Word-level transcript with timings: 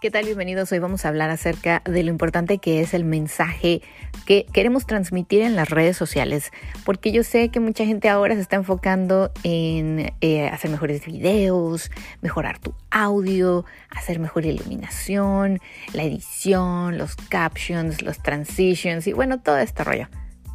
¿Qué 0.00 0.12
tal? 0.12 0.26
Bienvenidos. 0.26 0.70
Hoy 0.70 0.78
vamos 0.78 1.04
a 1.04 1.08
hablar 1.08 1.28
acerca 1.28 1.82
de 1.84 2.04
lo 2.04 2.10
importante 2.10 2.58
que 2.58 2.80
es 2.80 2.94
el 2.94 3.04
mensaje 3.04 3.82
que 4.26 4.46
queremos 4.52 4.86
transmitir 4.86 5.42
en 5.42 5.56
las 5.56 5.70
redes 5.70 5.96
sociales, 5.96 6.52
porque 6.84 7.10
yo 7.10 7.24
sé 7.24 7.48
que 7.48 7.58
mucha 7.58 7.84
gente 7.84 8.08
ahora 8.08 8.36
se 8.36 8.40
está 8.40 8.54
enfocando 8.54 9.32
en 9.42 10.12
eh, 10.20 10.46
hacer 10.50 10.70
mejores 10.70 11.04
videos, 11.04 11.90
mejorar 12.22 12.60
tu 12.60 12.74
audio, 12.92 13.64
hacer 13.90 14.20
mejor 14.20 14.46
iluminación, 14.46 15.58
la 15.92 16.04
edición, 16.04 16.96
los 16.96 17.16
captions, 17.16 18.00
los 18.00 18.22
transitions 18.22 19.08
y 19.08 19.12
bueno, 19.12 19.40
todo 19.40 19.58
este 19.58 19.82
rollo. 19.82 20.06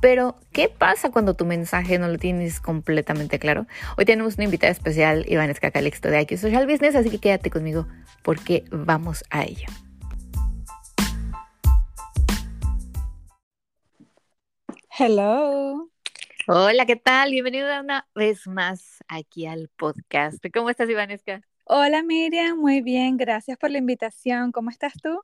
Pero, 0.03 0.35
¿qué 0.51 0.67
pasa 0.67 1.11
cuando 1.11 1.33
tu 1.33 1.45
mensaje 1.45 1.97
no 1.97 2.09
lo 2.09 2.17
tienes 2.17 2.59
completamente 2.59 3.39
claro? 3.39 3.67
Hoy 3.97 4.03
tenemos 4.03 4.35
una 4.35 4.43
invitada 4.43 4.69
especial, 4.69 5.23
Iván 5.29 5.49
Escacalixto 5.49 6.09
de 6.09 6.19
IQ 6.23 6.37
Social 6.37 6.67
Business, 6.67 6.97
así 6.97 7.09
que 7.09 7.19
quédate 7.19 7.49
conmigo 7.49 7.87
porque 8.21 8.65
vamos 8.69 9.23
a 9.29 9.45
ello. 9.45 9.65
Hello. 14.99 15.89
Hola, 16.49 16.85
¿qué 16.85 16.97
tal? 16.97 17.31
Bienvenida 17.31 17.79
una 17.79 18.05
vez 18.13 18.45
más 18.45 19.05
aquí 19.07 19.45
al 19.45 19.69
podcast. 19.69 20.43
¿Cómo 20.53 20.69
estás, 20.69 20.89
Ivanesca? 20.89 21.43
Hola, 21.63 22.03
Miriam. 22.03 22.57
Muy 22.57 22.81
bien. 22.81 23.15
Gracias 23.15 23.57
por 23.57 23.71
la 23.71 23.77
invitación. 23.77 24.51
¿Cómo 24.51 24.69
estás 24.69 24.95
tú? 25.01 25.21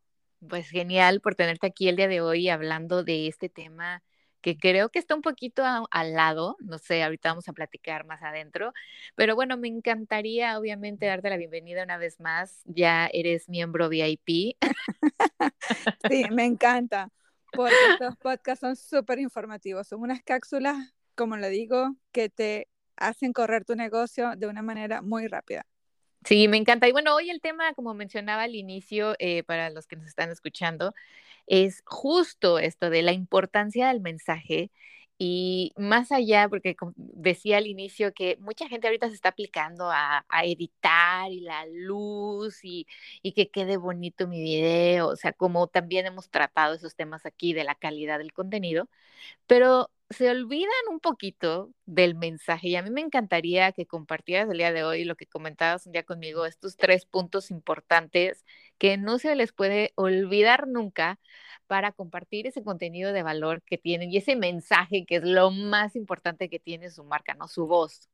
Pues 0.48 0.70
genial 0.70 1.20
por 1.20 1.36
tenerte 1.36 1.68
aquí 1.68 1.90
el 1.90 1.98
día 1.98 2.08
de 2.08 2.22
hoy 2.22 2.48
hablando 2.48 3.04
de 3.04 3.28
este 3.28 3.50
tema 3.50 4.02
que 4.42 4.58
creo 4.58 4.90
que 4.90 5.00
está 5.00 5.16
un 5.16 5.22
poquito 5.22 5.64
al 5.92 6.14
lado, 6.14 6.58
no 6.60 6.78
sé, 6.78 7.04
ahorita 7.04 7.30
vamos 7.30 7.48
a 7.50 7.54
platicar 7.54 8.06
más 8.06 8.22
adentro, 8.24 8.74
pero 9.16 9.36
bueno, 9.36 9.58
me 9.58 9.68
encantaría 9.68 10.58
obviamente 10.58 11.06
darte 11.06 11.30
la 11.30 11.38
bienvenida 11.38 11.84
una 11.84 11.98
vez 11.98 12.20
más, 12.20 12.62
ya 12.66 13.09
eres 13.12 13.50
miembro 13.50 13.90
VIP. 13.90 14.58
sí, 16.09 16.26
me 16.31 16.46
encanta, 16.46 17.09
porque 17.54 17.76
estos 17.94 18.16
podcasts 18.18 18.62
son 18.62 18.76
súper 18.76 19.20
informativos, 19.20 19.88
son 19.88 20.02
unas 20.02 20.22
cápsulas, 20.23 20.94
como 21.16 21.38
le 21.38 21.50
digo, 21.50 21.96
que 22.12 22.30
te 22.30 22.68
hacen 22.96 23.34
correr 23.34 23.66
tu 23.66 23.76
negocio 23.76 24.36
de 24.38 24.48
una 24.48 24.62
manera 24.62 25.02
muy 25.02 25.28
rápida. 25.28 25.66
Sí, 26.25 26.48
me 26.48 26.58
encanta. 26.58 26.88
Y 26.88 26.92
bueno, 26.92 27.16
hoy 27.16 27.30
el 27.30 27.42
tema, 27.42 27.73
como 27.73 27.94
mencionaba 27.94 28.44
al 28.44 28.56
inicio, 28.56 29.16
eh, 29.20 29.44
para 29.44 29.70
los 29.70 29.88
que 29.88 29.95
nos 29.95 30.08
están 30.08 30.30
escuchando, 30.30 30.94
es 31.48 31.84
justo 31.86 32.59
esto 32.59 32.89
de 32.89 33.02
la 33.03 33.14
importancia 33.14 33.88
del 33.89 34.02
mensaje 34.02 34.72
y 35.17 35.73
más 35.78 36.12
allá, 36.14 36.47
porque 36.50 36.78
decía 36.95 37.58
al 37.58 37.67
inicio 37.67 38.14
que 38.14 38.38
mucha 38.40 38.70
gente 38.70 38.88
ahorita 38.88 39.09
se 39.09 39.16
está 39.16 39.30
aplicando 39.30 39.90
a, 39.92 40.25
editar 40.44 41.31
y 41.31 41.42
la 41.42 41.66
luz 41.67 42.64
y, 42.64 42.88
y, 43.22 43.34
que 43.34 43.50
quede 43.52 43.78
bonito 43.78 44.28
mi 44.28 44.42
video, 44.42 45.09
o 45.09 45.16
sea, 45.17 45.34
como 45.34 45.67
también 45.67 46.06
hemos 46.06 46.30
tratado 46.30 46.73
esos 46.75 46.95
temas 46.95 47.25
aquí 47.25 47.53
de 47.53 47.66
la 47.66 47.75
calidad 47.75 48.20
del 48.20 48.34
contenido, 48.34 48.90
pero 49.47 49.92
se 50.10 50.30
olvidan 50.30 50.70
un 50.90 51.00
poquito 51.00 51.72
del 51.86 52.16
mensaje 52.16 52.70
y 52.70 52.76
a 52.76 52.82
mí 52.82 52.90
me 52.90 53.02
encantaría 53.02 53.72
que 53.72 53.86
compartieras 53.86 54.50
el 54.50 54.58
día 54.58 54.72
de 54.72 54.84
hoy 54.84 55.04
lo 55.06 55.16
que 55.16 55.28
comentabas 55.28 55.86
un 55.86 55.92
día 55.92 56.04
conmigo, 56.04 56.46
estos 56.46 56.78
tres 56.78 57.06
puntos 57.06 57.52
importantes 57.52 58.46
que 58.78 58.98
no 58.98 59.20
se 59.20 59.36
les 59.36 59.54
puede 59.54 59.92
olvidar 59.96 60.68
nunca 60.68 61.20
para 61.68 61.92
compartir 61.92 62.48
ese 62.48 62.64
contenido 62.64 63.14
de 63.14 63.24
valor 63.24 63.62
que 63.62 63.78
tienen 63.78 64.12
y 64.12 64.18
ese 64.18 64.36
mensaje 64.36 65.06
que 65.06 65.18
es 65.18 65.24
lo 65.24 65.52
más 65.52 65.96
importante 65.96 66.50
que 66.50 66.60
tiene 66.60 66.90
su 66.90 67.04
marca, 67.04 67.36
¿no? 67.36 67.48
Su 67.48 67.68
voz. 67.68 68.10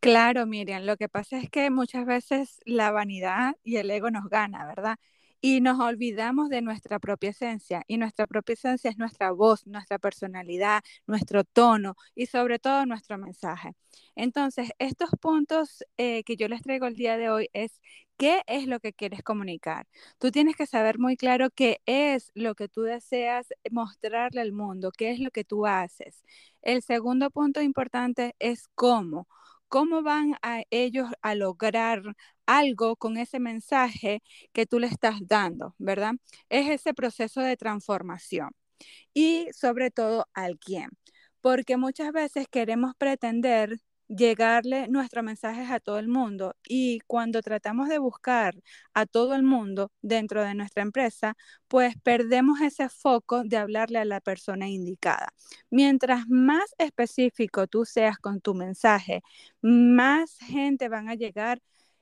Claro, 0.00 0.46
Miriam, 0.46 0.84
lo 0.84 0.96
que 0.96 1.08
pasa 1.08 1.38
es 1.38 1.50
que 1.50 1.70
muchas 1.70 2.06
veces 2.06 2.60
la 2.64 2.90
vanidad 2.92 3.56
y 3.64 3.76
el 3.76 3.90
ego 3.90 4.10
nos 4.10 4.28
gana, 4.28 4.64
¿verdad? 4.66 4.96
Y 5.40 5.60
nos 5.60 5.78
olvidamos 5.80 6.48
de 6.48 6.62
nuestra 6.62 6.98
propia 6.98 7.30
esencia. 7.30 7.82
Y 7.86 7.96
nuestra 7.98 8.26
propia 8.26 8.54
esencia 8.54 8.90
es 8.90 8.98
nuestra 8.98 9.30
voz, 9.32 9.66
nuestra 9.66 9.98
personalidad, 9.98 10.82
nuestro 11.06 11.44
tono 11.44 11.96
y 12.14 12.26
sobre 12.26 12.58
todo 12.58 12.86
nuestro 12.86 13.18
mensaje. 13.18 13.74
Entonces, 14.16 14.70
estos 14.78 15.10
puntos 15.20 15.84
eh, 15.96 16.24
que 16.24 16.36
yo 16.36 16.48
les 16.48 16.62
traigo 16.62 16.86
el 16.86 16.96
día 16.96 17.16
de 17.16 17.30
hoy 17.30 17.48
es 17.52 17.80
qué 18.16 18.42
es 18.46 18.66
lo 18.66 18.80
que 18.80 18.92
quieres 18.92 19.22
comunicar. 19.22 19.86
Tú 20.18 20.30
tienes 20.30 20.56
que 20.56 20.66
saber 20.66 20.98
muy 20.98 21.16
claro 21.16 21.50
qué 21.50 21.80
es 21.86 22.32
lo 22.34 22.54
que 22.54 22.68
tú 22.68 22.82
deseas 22.82 23.48
mostrarle 23.70 24.40
al 24.40 24.52
mundo, 24.52 24.90
qué 24.96 25.10
es 25.12 25.20
lo 25.20 25.30
que 25.30 25.44
tú 25.44 25.66
haces. 25.66 26.24
El 26.62 26.82
segundo 26.82 27.30
punto 27.30 27.62
importante 27.62 28.34
es 28.38 28.68
cómo. 28.74 29.28
¿Cómo 29.68 30.02
van 30.02 30.34
ellos 30.70 31.10
a 31.20 31.34
lograr 31.34 32.02
algo 32.48 32.96
con 32.96 33.18
ese 33.18 33.38
mensaje 33.40 34.22
que 34.52 34.66
tú 34.66 34.80
le 34.80 34.88
estás 34.88 35.16
dando, 35.20 35.74
verdad? 35.78 36.14
Es 36.48 36.68
ese 36.70 36.94
proceso 36.94 37.40
de 37.42 37.56
transformación. 37.56 38.50
Y 39.14 39.48
sobre 39.52 39.90
todo 39.90 40.26
al 40.34 40.58
quién, 40.58 40.90
porque 41.40 41.76
muchas 41.76 42.12
veces 42.12 42.46
queremos 42.50 42.94
pretender 42.98 43.78
llegarle 44.08 44.88
nuestros 44.88 45.22
mensajes 45.22 45.70
a 45.70 45.80
todo 45.80 45.98
el 45.98 46.08
mundo 46.08 46.56
y 46.66 47.00
cuando 47.06 47.42
tratamos 47.42 47.88
de 47.88 47.98
buscar 47.98 48.54
a 48.94 49.04
todo 49.06 49.34
el 49.34 49.42
mundo 49.42 49.92
dentro 50.02 50.42
de 50.44 50.54
nuestra 50.54 50.82
empresa, 50.82 51.34
pues 51.68 51.94
perdemos 52.02 52.60
ese 52.62 52.88
foco 52.88 53.44
de 53.44 53.58
hablarle 53.58 53.98
a 53.98 54.04
la 54.06 54.20
persona 54.20 54.68
indicada. 54.68 55.28
Mientras 55.70 56.24
más 56.28 56.74
específico 56.78 57.66
tú 57.66 57.84
seas 57.84 58.18
con 58.18 58.40
tu 58.40 58.54
mensaje, 58.54 59.22
más 59.60 60.38
gente 60.38 60.88
van 60.88 61.08
a 61.10 61.14
llegar 61.14 61.60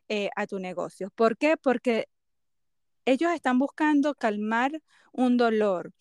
eh, 0.08 0.30
a 0.36 0.46
tu 0.46 0.58
negocio. 0.58 1.10
¿Por 1.14 1.36
qué? 1.36 1.56
Porque 1.56 2.08
ellos 3.06 3.32
están 3.32 3.58
buscando 3.58 4.14
calmar 4.14 4.72
un 5.12 5.36
dolor 5.36 5.92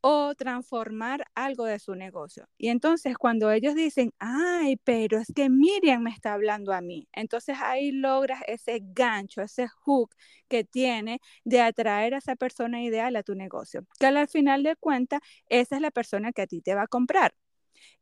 o 0.00 0.34
transformar 0.36 1.26
algo 1.34 1.64
de 1.64 1.80
su 1.80 1.94
negocio. 1.96 2.48
Y 2.58 2.68
entonces 2.68 3.18
cuando 3.18 3.50
ellos 3.50 3.74
dicen, 3.74 4.12
ay, 4.20 4.76
pero 4.84 5.18
es 5.18 5.32
que 5.34 5.50
Miriam 5.50 6.02
me 6.02 6.10
está 6.10 6.34
hablando 6.34 6.72
a 6.72 6.80
mí, 6.80 7.08
entonces 7.12 7.56
ahí 7.60 7.90
logras 7.92 8.40
ese 8.46 8.80
gancho, 8.82 9.42
ese 9.42 9.66
hook 9.68 10.14
que 10.48 10.64
tiene 10.64 11.20
de 11.44 11.60
atraer 11.60 12.14
a 12.14 12.18
esa 12.18 12.36
persona 12.36 12.82
ideal 12.82 13.16
a 13.16 13.24
tu 13.24 13.34
negocio, 13.34 13.84
que 13.98 14.06
al 14.06 14.28
final 14.28 14.62
de 14.62 14.76
cuentas, 14.76 15.20
esa 15.48 15.76
es 15.76 15.82
la 15.82 15.90
persona 15.90 16.32
que 16.32 16.42
a 16.42 16.46
ti 16.46 16.60
te 16.62 16.74
va 16.76 16.82
a 16.82 16.88
comprar 16.88 17.34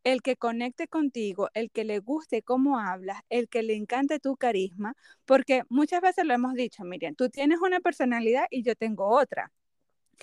el 0.04 0.22
que 0.22 0.36
conecte 0.36 0.88
contigo, 0.88 1.48
el 1.54 1.70
que 1.70 1.84
le 1.84 1.98
guste 1.98 2.42
cómo 2.42 2.78
hablas, 2.78 3.20
el 3.30 3.48
que 3.48 3.62
le 3.62 3.74
encante 3.74 4.20
tu 4.20 4.36
carisma, 4.36 4.94
porque 5.24 5.62
muchas 5.68 6.00
veces 6.00 6.24
lo 6.24 6.34
hemos 6.34 6.54
dicho, 6.54 6.84
Miriam, 6.84 7.14
tú 7.14 7.28
tienes 7.30 7.60
una 7.60 7.80
personalidad 7.80 8.46
y 8.50 8.62
yo 8.62 8.74
tengo 8.74 9.08
otra. 9.08 9.50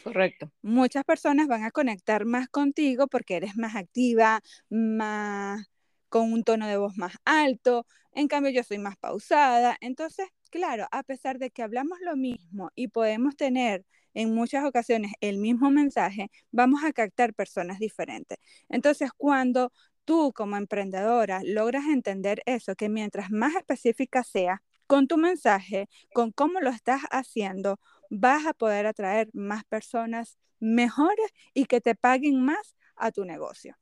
Correcto. 0.03 0.51
Muchas 0.61 1.03
personas 1.03 1.47
van 1.47 1.63
a 1.63 1.71
conectar 1.71 2.25
más 2.25 2.47
contigo 2.47 3.07
porque 3.07 3.35
eres 3.35 3.57
más 3.57 3.75
activa, 3.75 4.41
más 4.69 5.67
con 6.09 6.33
un 6.33 6.43
tono 6.43 6.67
de 6.67 6.77
voz 6.77 6.97
más 6.97 7.15
alto, 7.23 7.85
en 8.13 8.27
cambio 8.27 8.51
yo 8.51 8.63
soy 8.63 8.77
más 8.77 8.97
pausada. 8.97 9.77
Entonces, 9.79 10.27
claro, 10.49 10.87
a 10.91 11.03
pesar 11.03 11.39
de 11.39 11.51
que 11.51 11.63
hablamos 11.63 11.99
lo 12.01 12.15
mismo 12.15 12.69
y 12.75 12.89
podemos 12.89 13.35
tener 13.35 13.85
en 14.13 14.33
muchas 14.33 14.65
ocasiones 14.65 15.13
el 15.21 15.37
mismo 15.37 15.71
mensaje, 15.71 16.29
vamos 16.51 16.83
a 16.83 16.93
captar 16.93 17.33
personas 17.33 17.79
diferentes. 17.79 18.37
Entonces, 18.69 19.11
cuando 19.15 19.71
tú 20.05 20.33
como 20.33 20.57
emprendedora 20.57 21.41
logras 21.43 21.85
entender 21.85 22.41
eso, 22.45 22.75
que 22.75 22.89
mientras 22.89 23.31
más 23.31 23.55
específica 23.55 24.23
sea 24.23 24.61
con 24.87 25.07
tu 25.07 25.17
mensaje, 25.17 25.87
con 26.13 26.31
cómo 26.31 26.59
lo 26.59 26.69
estás 26.69 27.01
haciendo, 27.11 27.79
vas 28.09 28.45
a 28.45 28.53
poder 28.53 28.87
atraer 28.87 29.29
más 29.33 29.63
personas 29.63 30.37
mejores 30.59 31.31
y 31.53 31.65
que 31.65 31.81
te 31.81 31.95
paguen 31.95 32.43
más 32.43 32.75
a 32.95 33.11
tu 33.11 33.25
negocio. 33.25 33.77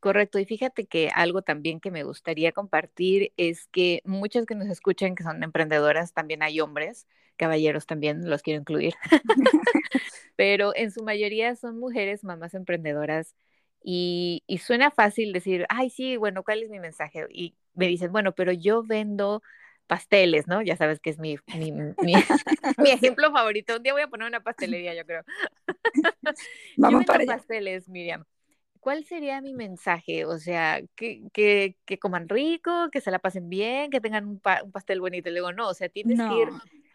Correcto, 0.00 0.40
y 0.40 0.44
fíjate 0.46 0.86
que 0.86 1.10
algo 1.14 1.42
también 1.42 1.78
que 1.78 1.92
me 1.92 2.02
gustaría 2.02 2.50
compartir 2.50 3.32
es 3.36 3.68
que 3.68 4.02
muchos 4.04 4.46
que 4.46 4.56
nos 4.56 4.66
escuchan 4.68 5.14
que 5.14 5.22
son 5.22 5.44
emprendedoras, 5.44 6.12
también 6.12 6.42
hay 6.42 6.60
hombres, 6.60 7.06
caballeros 7.36 7.86
también, 7.86 8.28
los 8.28 8.42
quiero 8.42 8.60
incluir, 8.60 8.94
pero 10.36 10.74
en 10.74 10.90
su 10.90 11.02
mayoría 11.02 11.54
son 11.56 11.78
mujeres, 11.78 12.24
mamás 12.24 12.54
emprendedoras, 12.54 13.34
y, 13.84 14.44
y, 14.46 14.58
suena 14.58 14.92
fácil 14.92 15.32
decir, 15.32 15.66
ay, 15.68 15.90
sí, 15.90 16.16
bueno, 16.16 16.44
¿cuál 16.44 16.62
es 16.62 16.70
mi 16.70 16.78
mensaje? 16.78 17.26
Y 17.30 17.56
me 17.74 17.88
dicen, 17.88 18.12
bueno, 18.12 18.32
pero 18.32 18.52
yo 18.52 18.84
vendo 18.84 19.42
pasteles, 19.88 20.46
¿no? 20.46 20.62
Ya 20.62 20.76
sabes 20.76 21.00
que 21.00 21.10
es 21.10 21.18
mi, 21.18 21.36
mi, 21.58 21.72
mi, 21.72 22.14
ejemplo 22.86 23.32
favorito. 23.32 23.76
Un 23.76 23.82
día 23.82 23.92
voy 23.92 24.02
a 24.02 24.06
poner 24.06 24.28
una 24.28 24.38
pastelería, 24.40 24.94
yo 24.94 25.04
creo. 25.04 25.24
Vamos 26.76 27.04
yo 27.06 27.12
vendo 27.12 27.32
pasteles, 27.32 27.88
Miriam. 27.88 28.24
¿cuál 28.82 29.04
sería 29.04 29.40
mi 29.40 29.54
mensaje? 29.54 30.26
O 30.26 30.38
sea, 30.38 30.82
que, 30.96 31.22
que, 31.32 31.76
que, 31.84 31.98
coman 31.98 32.28
rico, 32.28 32.90
que 32.90 33.00
se 33.00 33.12
la 33.12 33.20
pasen 33.20 33.48
bien, 33.48 33.90
que 33.92 34.00
tengan 34.00 34.26
un, 34.26 34.40
pastel 34.40 35.00
bonito. 35.00 35.28
Y 35.28 35.32
luego, 35.32 35.52
no, 35.52 35.68
o 35.68 35.74
sea, 35.74 35.88
tienes 35.88 36.18
que 36.18 36.34
ir 36.34 36.48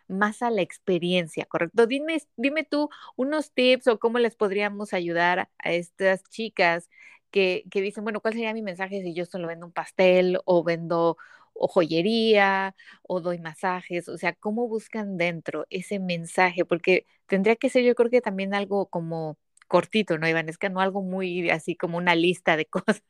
más 0.09 0.41
a 0.41 0.49
la 0.49 0.61
experiencia, 0.61 1.45
¿correcto? 1.45 1.85
Dime, 1.87 2.17
dime 2.37 2.63
tú 2.63 2.89
unos 3.15 3.51
tips 3.53 3.87
o 3.87 3.99
cómo 3.99 4.19
les 4.19 4.35
podríamos 4.35 4.93
ayudar 4.93 5.49
a 5.59 5.71
estas 5.71 6.23
chicas 6.29 6.89
que, 7.31 7.63
que 7.71 7.81
dicen, 7.81 8.03
bueno, 8.03 8.21
¿cuál 8.21 8.33
sería 8.33 8.53
mi 8.53 8.61
mensaje 8.61 9.01
si 9.01 9.13
yo 9.13 9.25
solo 9.25 9.47
vendo 9.47 9.65
un 9.65 9.71
pastel 9.73 10.39
o 10.45 10.63
vendo 10.63 11.17
o 11.53 11.67
joyería 11.67 12.75
o 13.03 13.19
doy 13.21 13.39
masajes, 13.39 14.07
o 14.09 14.17
sea, 14.17 14.33
¿cómo 14.33 14.67
buscan 14.67 15.17
dentro 15.17 15.65
ese 15.69 15.99
mensaje? 15.99 16.65
Porque 16.65 17.05
tendría 17.27 17.55
que 17.55 17.69
ser 17.69 17.83
yo 17.83 17.95
creo 17.95 18.09
que 18.11 18.21
también 18.21 18.53
algo 18.53 18.87
como 18.87 19.37
cortito, 19.67 20.17
¿no, 20.17 20.27
Iván? 20.27 20.49
Es 20.49 20.57
que 20.57 20.69
no 20.69 20.79
algo 20.81 21.01
muy 21.01 21.49
así 21.49 21.75
como 21.75 21.97
una 21.97 22.15
lista 22.15 22.57
de 22.57 22.65
cosas. 22.67 23.03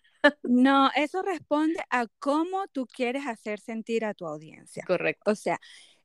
No, 0.44 0.90
eso 0.96 1.22
responde 1.24 1.80
a 1.90 2.08
cómo 2.20 2.68
tú 2.68 2.88
quieres 2.88 3.28
hacer 3.28 3.60
sentir 3.60 4.06
a 4.06 4.14
tu 4.14 4.26
audiencia. 4.26 4.84
Correcto. 4.86 5.32
O 5.32 5.36
sea, 5.36 5.60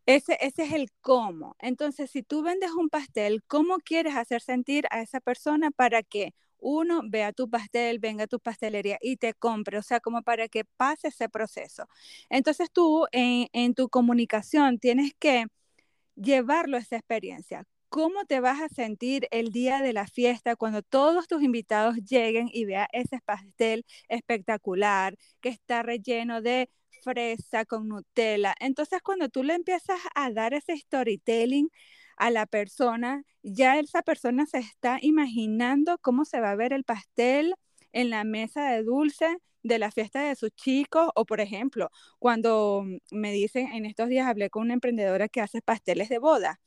ese, 0.07 0.37
ese 0.41 0.65
es 0.65 0.73
el 0.73 0.91
cómo. 1.01 1.57
Entonces, 1.61 2.11
si 2.11 2.23
tú 2.23 2.43
vendes 2.43 2.71
un 2.73 2.89
pastel, 2.89 3.43
¿cómo 3.47 3.79
quieres 3.79 4.17
hacer 4.17 4.41
sentir 4.43 4.87
a 4.91 5.01
esa 5.03 5.21
persona 5.21 5.71
para 5.71 6.03
que 6.03 6.35
uno 6.59 7.03
vea 7.05 7.33
tu 7.33 7.51
pastel, 7.51 7.99
venga 7.99 8.25
a 8.25 8.27
tu 8.27 8.41
pastelería 8.41 8.99
y 9.01 9.17
te 9.17 9.35
compre? 9.35 9.79
O 9.79 9.83
sea, 9.83 10.01
como 10.01 10.23
para 10.23 10.49
que 10.49 10.65
pase 10.65 11.09
ese 11.09 11.29
proceso. 11.29 11.87
Entonces, 12.31 12.71
tú 12.73 13.07
en, 13.13 13.49
en 13.53 13.75
tu 13.75 13.89
comunicación 13.89 14.79
tienes 14.79 15.13
que 15.19 15.47
llevarlo 16.17 16.77
a 16.77 16.81
esa 16.81 16.97
experiencia. 16.97 17.65
¿Cómo 17.93 18.25
te 18.25 18.41
vas 18.41 18.59
a 18.63 18.71
sentir 18.71 19.29
el 19.33 19.53
día 19.53 19.83
de 19.83 19.93
la 19.93 20.07
fiesta 20.07 20.57
cuando 20.57 20.81
todos 20.81 21.29
tus 21.29 21.43
invitados 21.43 21.97
lleguen 21.97 22.49
y 22.51 22.65
vean 22.65 22.87
ese 22.91 23.21
pastel 23.23 23.85
espectacular 24.09 25.19
que 25.43 25.51
está 25.51 25.83
relleno 25.83 26.41
de 26.41 26.71
fresa 27.03 27.67
con 27.67 27.89
Nutella? 27.89 28.55
Entonces, 28.61 29.03
cuando 29.03 29.29
tú 29.29 29.43
le 29.43 29.53
empiezas 29.53 30.01
a 30.15 30.31
dar 30.31 30.55
ese 30.55 30.75
storytelling 30.75 31.69
a 32.17 32.31
la 32.31 32.47
persona, 32.47 33.25
ya 33.43 33.79
esa 33.79 34.01
persona 34.01 34.47
se 34.47 34.61
está 34.61 34.97
imaginando 35.03 35.99
cómo 35.99 36.25
se 36.25 36.41
va 36.41 36.53
a 36.53 36.57
ver 36.57 36.73
el 36.73 36.85
pastel 36.85 37.55
en 37.93 38.09
la 38.09 38.25
mesa 38.25 38.71
de 38.71 38.85
dulce 38.85 39.37
de 39.63 39.79
la 39.79 39.91
fiesta 39.91 40.23
de 40.23 40.35
sus 40.35 40.51
chicos 40.53 41.11
o 41.15 41.27
por 41.27 41.43
ejemplo, 41.43 41.91
cuando 42.19 42.87
me 43.11 43.33
dicen, 43.33 43.71
en 43.71 43.85
estos 43.85 44.09
días 44.09 44.27
hablé 44.29 44.49
con 44.49 44.63
una 44.63 44.73
emprendedora 44.73 45.29
que 45.29 45.43
hace 45.43 45.61
pasteles 45.61 46.09
de 46.09 46.17
boda 46.19 46.59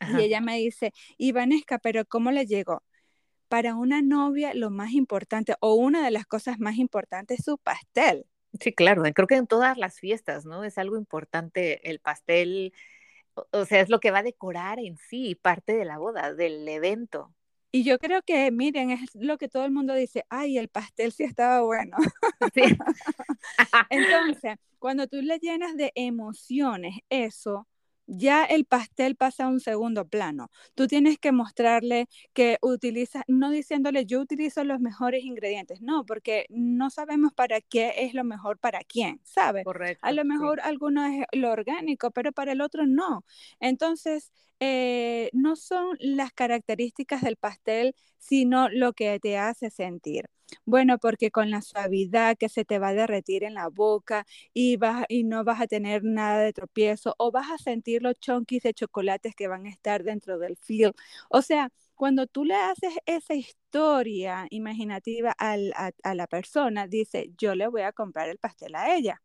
y 0.00 0.22
ella 0.22 0.40
me 0.40 0.58
dice, 0.58 0.92
Ivanesca, 1.18 1.78
pero 1.78 2.04
¿cómo 2.04 2.30
le 2.30 2.46
llegó? 2.46 2.82
Para 3.48 3.74
una 3.74 4.02
novia 4.02 4.54
lo 4.54 4.70
más 4.70 4.92
importante 4.92 5.54
o 5.60 5.74
una 5.74 6.04
de 6.04 6.10
las 6.10 6.26
cosas 6.26 6.58
más 6.58 6.76
importantes 6.76 7.40
es 7.40 7.44
su 7.44 7.58
pastel. 7.58 8.26
Sí, 8.60 8.72
claro, 8.72 9.02
creo 9.14 9.26
que 9.26 9.36
en 9.36 9.46
todas 9.46 9.76
las 9.76 9.98
fiestas, 9.98 10.44
¿no? 10.46 10.64
Es 10.64 10.78
algo 10.78 10.96
importante 10.96 11.88
el 11.90 12.00
pastel, 12.00 12.72
o, 13.52 13.64
sea, 13.64 13.80
es 13.80 13.88
lo 13.88 14.00
que 14.00 14.10
va 14.10 14.18
a 14.18 14.22
decorar 14.22 14.78
en 14.78 14.96
sí, 14.96 15.34
parte 15.34 15.74
de 15.74 15.84
la 15.84 15.98
boda, 15.98 16.34
del 16.34 16.66
evento. 16.68 17.34
Y 17.72 17.84
yo 17.84 17.98
creo 17.98 18.22
que, 18.22 18.50
miren, 18.50 18.90
es 18.90 19.14
lo 19.14 19.36
que 19.36 19.48
todo 19.48 19.64
el 19.64 19.72
mundo 19.72 19.94
dice, 19.94 20.24
ay, 20.30 20.56
el 20.56 20.68
pastel 20.68 21.12
sí 21.12 21.24
estaba 21.24 21.60
bueno. 21.62 21.96
Sí. 22.54 22.62
Entonces, 23.90 24.56
cuando 24.78 25.06
tú 25.06 25.20
le 25.20 25.38
llenas 25.38 25.76
de 25.76 25.92
emociones 25.94 26.98
eso, 27.08 27.66
ya 28.06 28.44
el 28.44 28.64
pastel 28.64 29.16
pasa 29.16 29.44
a 29.44 29.48
un 29.48 29.60
segundo 29.60 30.06
plano. 30.08 30.50
Tú 30.74 30.86
tienes 30.86 31.18
que 31.18 31.32
mostrarle 31.32 32.08
que 32.32 32.58
utiliza, 32.62 33.22
no 33.28 33.50
diciéndole 33.50 34.06
yo 34.06 34.20
utilizo 34.20 34.64
los 34.64 34.80
mejores 34.80 35.24
ingredientes, 35.24 35.80
no, 35.82 36.04
porque 36.06 36.46
no 36.50 36.90
sabemos 36.90 37.32
para 37.32 37.60
qué 37.60 37.92
es 37.98 38.14
lo 38.14 38.24
mejor 38.24 38.58
para 38.58 38.80
quién, 38.80 39.20
¿sabes? 39.24 39.64
Correcto. 39.64 40.00
A 40.02 40.12
lo 40.12 40.24
mejor 40.24 40.60
alguno 40.60 41.04
es 41.06 41.24
lo 41.32 41.50
orgánico, 41.50 42.10
pero 42.10 42.32
para 42.32 42.52
el 42.52 42.60
otro 42.60 42.86
no. 42.86 43.24
Entonces, 43.60 44.32
eh, 44.60 45.30
no 45.32 45.56
son 45.56 45.96
las 46.00 46.32
características 46.32 47.22
del 47.22 47.36
pastel, 47.36 47.94
sino 48.18 48.68
lo 48.70 48.92
que 48.92 49.18
te 49.20 49.36
hace 49.38 49.70
sentir. 49.70 50.26
Bueno, 50.64 50.98
porque 50.98 51.30
con 51.30 51.50
la 51.50 51.62
suavidad 51.62 52.36
que 52.36 52.48
se 52.48 52.64
te 52.64 52.78
va 52.78 52.88
a 52.88 52.94
derretir 52.94 53.44
en 53.44 53.54
la 53.54 53.68
boca 53.68 54.26
y, 54.54 54.76
vas, 54.76 55.04
y 55.08 55.24
no 55.24 55.44
vas 55.44 55.60
a 55.60 55.66
tener 55.66 56.04
nada 56.04 56.40
de 56.40 56.52
tropiezo 56.52 57.14
o 57.18 57.30
vas 57.30 57.50
a 57.50 57.58
sentir 57.58 58.02
los 58.02 58.18
chonquis 58.20 58.62
de 58.62 58.74
chocolates 58.74 59.34
que 59.34 59.48
van 59.48 59.66
a 59.66 59.70
estar 59.70 60.04
dentro 60.04 60.38
del 60.38 60.56
feel. 60.56 60.92
O 61.28 61.42
sea, 61.42 61.70
cuando 61.94 62.26
tú 62.26 62.44
le 62.44 62.54
haces 62.54 62.94
esa 63.06 63.34
historia 63.34 64.46
imaginativa 64.50 65.34
a, 65.38 65.56
a 66.02 66.14
la 66.14 66.26
persona, 66.26 66.86
dice, 66.86 67.30
yo 67.36 67.54
le 67.54 67.66
voy 67.68 67.82
a 67.82 67.92
comprar 67.92 68.28
el 68.28 68.38
pastel 68.38 68.74
a 68.74 68.94
ella. 68.94 69.22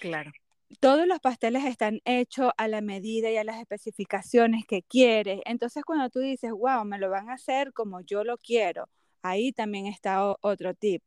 Claro 0.00 0.32
todos 0.80 1.06
los 1.06 1.18
pasteles 1.20 1.64
están 1.64 2.00
hechos 2.04 2.52
a 2.56 2.68
la 2.68 2.80
medida 2.80 3.30
y 3.30 3.36
a 3.36 3.44
las 3.44 3.58
especificaciones 3.58 4.66
que 4.66 4.82
quieres. 4.82 5.40
Entonces, 5.46 5.84
cuando 5.84 6.10
tú 6.10 6.20
dices, 6.20 6.52
wow, 6.52 6.84
me 6.84 6.98
lo 6.98 7.10
van 7.10 7.30
a 7.30 7.34
hacer 7.34 7.72
como 7.72 8.00
yo 8.02 8.22
lo 8.24 8.36
quiero, 8.38 8.88
ahí 9.22 9.52
también 9.52 9.86
está 9.86 10.34
otro 10.40 10.74
tip. 10.74 11.02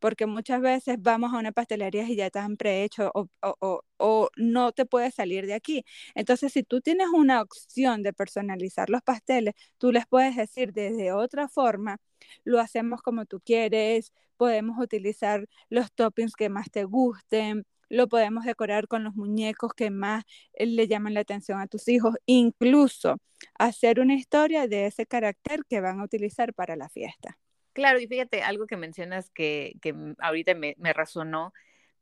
Porque 0.00 0.26
muchas 0.26 0.60
veces 0.60 0.96
vamos 1.00 1.32
a 1.32 1.38
una 1.38 1.52
pastelería 1.52 2.04
y 2.08 2.16
ya 2.16 2.26
están 2.26 2.56
prehechos 2.56 3.10
o, 3.14 3.28
o, 3.40 3.82
o, 3.98 4.30
no 4.36 4.72
te 4.72 4.84
puedes 4.86 5.14
salir 5.14 5.46
de 5.46 5.54
aquí. 5.54 5.84
Entonces, 6.14 6.52
si 6.52 6.64
tú 6.64 6.80
tienes 6.80 7.08
una 7.08 7.42
opción 7.42 8.02
de 8.02 8.12
personalizar 8.12 8.90
los 8.90 9.02
pasteles, 9.02 9.54
tú 9.78 9.92
les 9.92 10.06
puedes 10.06 10.36
decir 10.36 10.72
desde 10.72 11.12
otra 11.12 11.48
forma, 11.48 11.98
lo 12.44 12.60
hacemos 12.60 13.02
como 13.02 13.26
tú 13.26 13.40
quieres, 13.44 14.12
podemos 14.36 14.78
utilizar 14.78 15.48
los 15.70 15.92
toppings 15.92 16.34
que 16.34 16.48
más 16.48 16.70
te 16.70 16.84
gusten, 16.84 17.64
lo 17.92 18.08
podemos 18.08 18.44
decorar 18.46 18.88
con 18.88 19.04
los 19.04 19.14
muñecos 19.14 19.74
que 19.74 19.90
más 19.90 20.24
eh, 20.54 20.64
le 20.64 20.88
llaman 20.88 21.12
la 21.12 21.20
atención 21.20 21.60
a 21.60 21.66
tus 21.66 21.88
hijos, 21.88 22.14
incluso 22.24 23.18
hacer 23.58 24.00
una 24.00 24.14
historia 24.14 24.66
de 24.66 24.86
ese 24.86 25.04
carácter 25.04 25.60
que 25.68 25.82
van 25.82 26.00
a 26.00 26.04
utilizar 26.04 26.54
para 26.54 26.74
la 26.74 26.88
fiesta. 26.88 27.38
Claro, 27.74 28.00
y 28.00 28.06
fíjate, 28.06 28.42
algo 28.42 28.66
que 28.66 28.78
mencionas 28.78 29.30
que, 29.30 29.74
ahorita 30.18 30.54
me, 30.54 30.74
me, 30.78 30.94
razonó, 30.94 31.52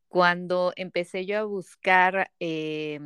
cuando 0.06 0.72
empecé 0.76 1.26
yo 1.26 1.38
a 1.38 1.42
buscar 1.42 2.30
eh, 2.38 3.00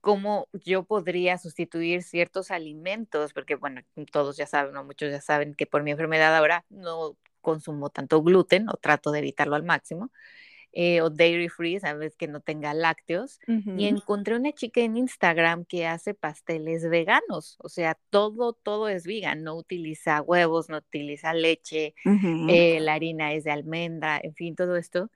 cómo 0.00 0.48
yo 0.52 0.82
podría 0.82 1.38
sustituir 1.38 2.02
ciertos 2.02 2.50
alimentos, 2.50 3.32
porque 3.32 3.54
bueno, 3.54 3.82
todos 4.10 4.36
ya 4.36 4.46
saben, 4.46 4.76
o 4.76 4.82
muchos 4.82 5.12
ya 5.12 5.20
saben 5.20 5.54
que 5.54 5.66
por 5.66 5.84
mi 5.84 5.92
enfermedad 5.92 6.36
ahora 6.36 6.64
no 6.68 7.16
consumo 7.42 7.90
tanto 7.90 8.22
gluten 8.24 8.68
o 8.68 8.72
trato 8.74 9.12
de 9.12 9.20
evitarlo 9.20 9.54
al 9.54 9.62
máximo. 9.62 10.10
Eh, 10.80 11.00
o 11.00 11.10
dairy 11.10 11.48
free, 11.48 11.80
sabes 11.80 12.14
que 12.14 12.28
no 12.28 12.40
tenga 12.40 12.72
lácteos. 12.72 13.40
Y 13.48 13.86
encontré 13.86 14.36
una 14.36 14.52
chica 14.52 14.80
en 14.80 14.96
Instagram 14.96 15.64
que 15.64 15.88
hace 15.88 16.14
pasteles 16.14 16.88
veganos, 16.88 17.56
o 17.58 17.68
sea, 17.68 17.98
todo, 18.10 18.52
todo 18.52 18.88
es 18.88 19.04
vegan, 19.04 19.42
no 19.42 19.56
utiliza 19.56 20.22
huevos, 20.22 20.68
no 20.68 20.76
utiliza 20.76 21.34
leche, 21.34 21.96
eh, 22.48 22.78
la 22.78 22.94
harina 22.94 23.32
es 23.32 23.42
de 23.42 23.50
almendra, 23.50 24.20
en 24.22 24.36
fin, 24.36 24.54
todo 24.54 24.76
esto. 24.76 25.10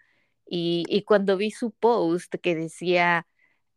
Y, 0.44 0.82
y 0.88 1.04
cuando 1.04 1.36
vi 1.36 1.52
su 1.52 1.70
post 1.70 2.34
que 2.42 2.56
decía 2.56 3.28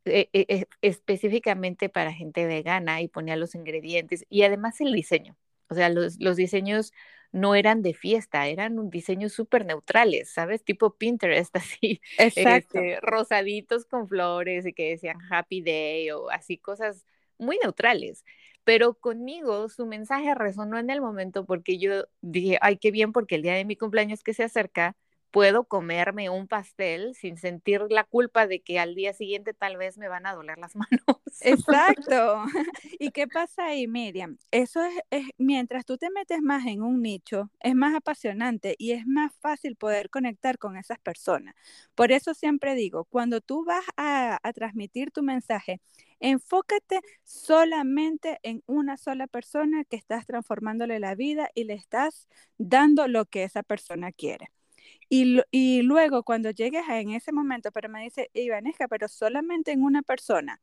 eh, 0.05 0.65
específicamente 0.81 1.89
para 1.89 2.11
gente 2.13 2.47
vegana 2.47 3.03
y 3.03 3.09
ponía 3.09 3.35
los 3.35 3.53
ingredientes 3.53 4.25
y 4.27 4.41
además 4.41 4.81
el 4.81 4.91
diseño, 4.91 5.37
o 5.69 5.75
sea, 5.75 5.89
los, 5.89 6.19
los 6.19 6.35
diseños 6.35 6.93
no 7.35 7.53
eran 7.53 7.81
de 7.81 7.93
fiesta, 7.93 8.47
eran 8.47 8.79
un 8.79 8.89
diseño 8.89 9.27
súper 9.27 9.65
neutrales, 9.65 10.29
¿sabes? 10.29 10.63
Tipo 10.63 10.95
Pinterest, 10.95 11.53
así. 11.57 12.01
Este, 12.17 12.97
rosaditos 13.01 13.85
con 13.85 14.07
flores 14.07 14.65
y 14.65 14.71
que 14.71 14.91
decían 14.91 15.17
Happy 15.29 15.61
Day 15.61 16.11
o 16.11 16.29
así, 16.29 16.57
cosas 16.57 17.05
muy 17.37 17.59
neutrales. 17.61 18.23
Pero 18.63 18.93
conmigo 18.95 19.67
su 19.67 19.85
mensaje 19.85 20.33
resonó 20.33 20.79
en 20.79 20.89
el 20.89 21.01
momento 21.01 21.45
porque 21.45 21.77
yo 21.77 22.05
dije, 22.21 22.57
ay, 22.61 22.77
qué 22.77 22.89
bien, 22.91 23.11
porque 23.11 23.35
el 23.35 23.41
día 23.41 23.53
de 23.53 23.65
mi 23.65 23.75
cumpleaños 23.75 24.23
que 24.23 24.33
se 24.33 24.43
acerca, 24.43 24.95
puedo 25.35 25.65
comerme 25.65 26.29
un 26.29 26.47
pastel 26.47 27.13
sin 27.13 27.35
sentir 27.35 27.81
la 27.89 28.05
culpa 28.05 28.47
de 28.47 28.61
que 28.61 28.79
al 28.79 28.95
día 28.95 29.11
siguiente 29.11 29.53
tal 29.53 29.75
vez 29.75 29.97
me 29.97 30.07
van 30.07 30.25
a 30.25 30.33
doler 30.33 30.57
las 30.57 30.75
manos. 30.77 31.01
Exacto. 31.41 32.45
¿Y 32.99 33.11
qué 33.11 33.27
pasa 33.27 33.65
ahí, 33.65 33.85
Miriam? 33.85 34.37
Eso 34.51 34.79
es, 35.09 35.25
mientras 35.37 35.83
tú 35.83 35.97
te 35.97 36.09
metes 36.09 36.41
más 36.41 36.65
en 36.67 36.81
un 36.81 37.01
nicho, 37.01 37.51
es 37.59 37.75
más 37.75 37.93
apasionante 37.93 38.75
y 38.77 38.93
es 38.93 39.05
más 39.05 39.33
fácil 39.41 39.75
poder 39.75 40.09
conectar 40.09 40.57
con 40.57 40.77
esas 40.77 40.99
personas. 40.99 41.53
Por 41.95 42.13
eso 42.13 42.33
siempre 42.33 42.73
digo, 42.73 43.03
cuando 43.03 43.41
tú 43.41 43.65
vas 43.65 43.83
a, 43.97 44.39
a 44.41 44.53
transmitir 44.53 45.11
tu 45.11 45.21
mensaje, 45.21 45.81
enfócate 46.21 47.01
solamente 47.25 48.39
en 48.43 48.63
una 48.67 48.95
sola 48.95 49.27
persona 49.27 49.83
que 49.83 49.97
estás 49.97 50.25
transformándole 50.25 51.01
la 51.01 51.13
vida 51.13 51.49
y 51.53 51.65
le 51.65 51.73
estás 51.73 52.29
dando 52.57 53.09
lo 53.09 53.25
que 53.25 53.43
esa 53.43 53.63
persona 53.63 54.13
quiere. 54.13 54.49
Y, 55.09 55.81
luego 55.83 56.23
cuando 56.23 56.51
llegues 56.51 56.83
a, 56.89 56.99
en 56.99 57.11
ese 57.11 57.31
momento, 57.31 57.71
pero 57.71 57.89
me 57.89 58.01
dice, 58.03 58.29
Ivanesca, 58.33 58.87
pero 58.87 59.07
solamente 59.07 59.71
en 59.71 59.83
una 59.83 60.01
persona. 60.01 60.59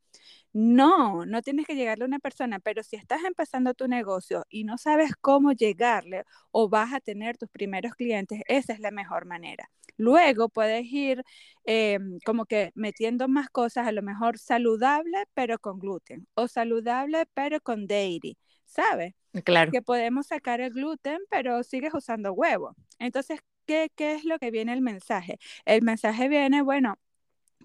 No, 0.51 1.25
no 1.25 1.41
tienes 1.41 1.65
que 1.65 1.75
llegarle 1.75 2.03
a 2.03 2.07
una 2.07 2.19
persona, 2.19 2.59
pero 2.59 2.83
si 2.83 2.95
estás 2.95 3.23
empezando 3.23 3.73
tu 3.73 3.87
negocio 3.87 4.45
y 4.49 4.65
no 4.65 4.77
sabes 4.77 5.11
cómo 5.19 5.51
llegarle 5.53 6.23
o 6.51 6.69
vas 6.69 6.93
a 6.93 6.99
tener 6.99 7.37
tus 7.37 7.49
primeros 7.49 7.93
clientes, 7.95 8.41
esa 8.47 8.73
es 8.73 8.79
la 8.79 8.91
mejor 8.91 9.25
manera. 9.25 9.69
Luego 9.97 10.49
puedes 10.49 10.85
ir 10.85 11.23
eh, 11.65 11.99
como 12.25 12.45
que 12.45 12.71
metiendo 12.75 13.27
más 13.27 13.49
cosas, 13.49 13.87
a 13.87 13.91
lo 13.91 14.01
mejor 14.01 14.37
saludable, 14.37 15.25
pero 15.33 15.59
con 15.59 15.79
gluten, 15.79 16.27
o 16.35 16.47
saludable, 16.47 17.25
pero 17.33 17.61
con 17.61 17.87
dairy, 17.87 18.37
¿sabes? 18.65 19.15
Claro. 19.43 19.71
Que 19.71 19.81
podemos 19.81 20.27
sacar 20.27 20.61
el 20.61 20.71
gluten, 20.71 21.19
pero 21.29 21.63
sigues 21.63 21.93
usando 21.93 22.33
huevo. 22.33 22.75
Entonces, 22.99 23.39
¿qué, 23.65 23.89
es 23.97 24.25
lo 24.25 24.39
que 24.39 24.51
viene 24.51 24.73
el 24.73 24.81
mensaje? 24.81 25.39
El 25.65 25.81
mensaje 25.83 26.27
viene, 26.29 26.61
bueno, 26.61 26.95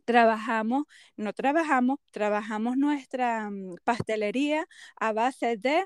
trabajamos, 0.04 0.84
no 1.16 1.32
trabajamos, 1.32 1.98
trabajamos 2.12 2.76
nuestra 2.76 3.50
mm, 3.50 3.76
pastelería 3.84 4.66
a 4.96 5.12
base 5.12 5.56
de, 5.56 5.84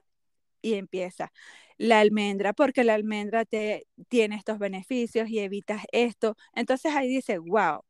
y 0.63 0.75
empieza, 0.75 1.33
la 1.79 2.01
almendra, 2.01 2.53
porque 2.53 2.85
la 2.85 2.95
almendra 2.95 3.45
te 3.45 3.87
tiene 4.09 4.37
estos 4.37 4.59
beneficios 4.59 5.29
y 5.29 5.41
evitas 5.41 5.85
esto. 5.93 6.37
Entonces 6.55 6.95
ahí 6.95 7.09
dice, 7.09 7.39
wow, 7.39 7.83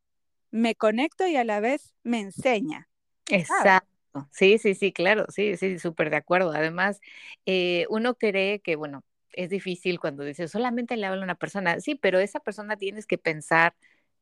me 0.51 0.75
conecto 0.75 1.27
y 1.27 1.37
a 1.37 1.45
la 1.45 1.61
vez 1.61 1.95
me 2.03 2.21
enseña. 2.21 2.89
Exacto. 3.29 3.89
Sí, 4.31 4.59
sí, 4.59 4.75
sí, 4.75 4.93
claro, 4.93 5.27
sí, 5.31 5.57
sí, 5.57 5.79
súper 5.79 6.11
de 6.11 6.17
acuerdo. 6.17 6.53
Además, 6.53 7.01
eh, 7.47 7.87
uno 7.89 8.15
cree 8.15 8.61
que, 8.61 8.77
bueno, 8.77 9.03
es 9.33 9.51
difícil 9.51 10.01
cuando 10.01 10.25
dices 10.25 10.51
solamente 10.51 10.97
le 10.97 11.07
habla 11.07 11.23
a 11.23 11.25
una 11.25 11.35
persona, 11.35 11.81
sí, 11.81 11.95
pero 11.95 12.19
esa 12.19 12.41
persona 12.41 12.77
tienes 12.77 13.07
que 13.07 13.19
pensar 13.19 13.75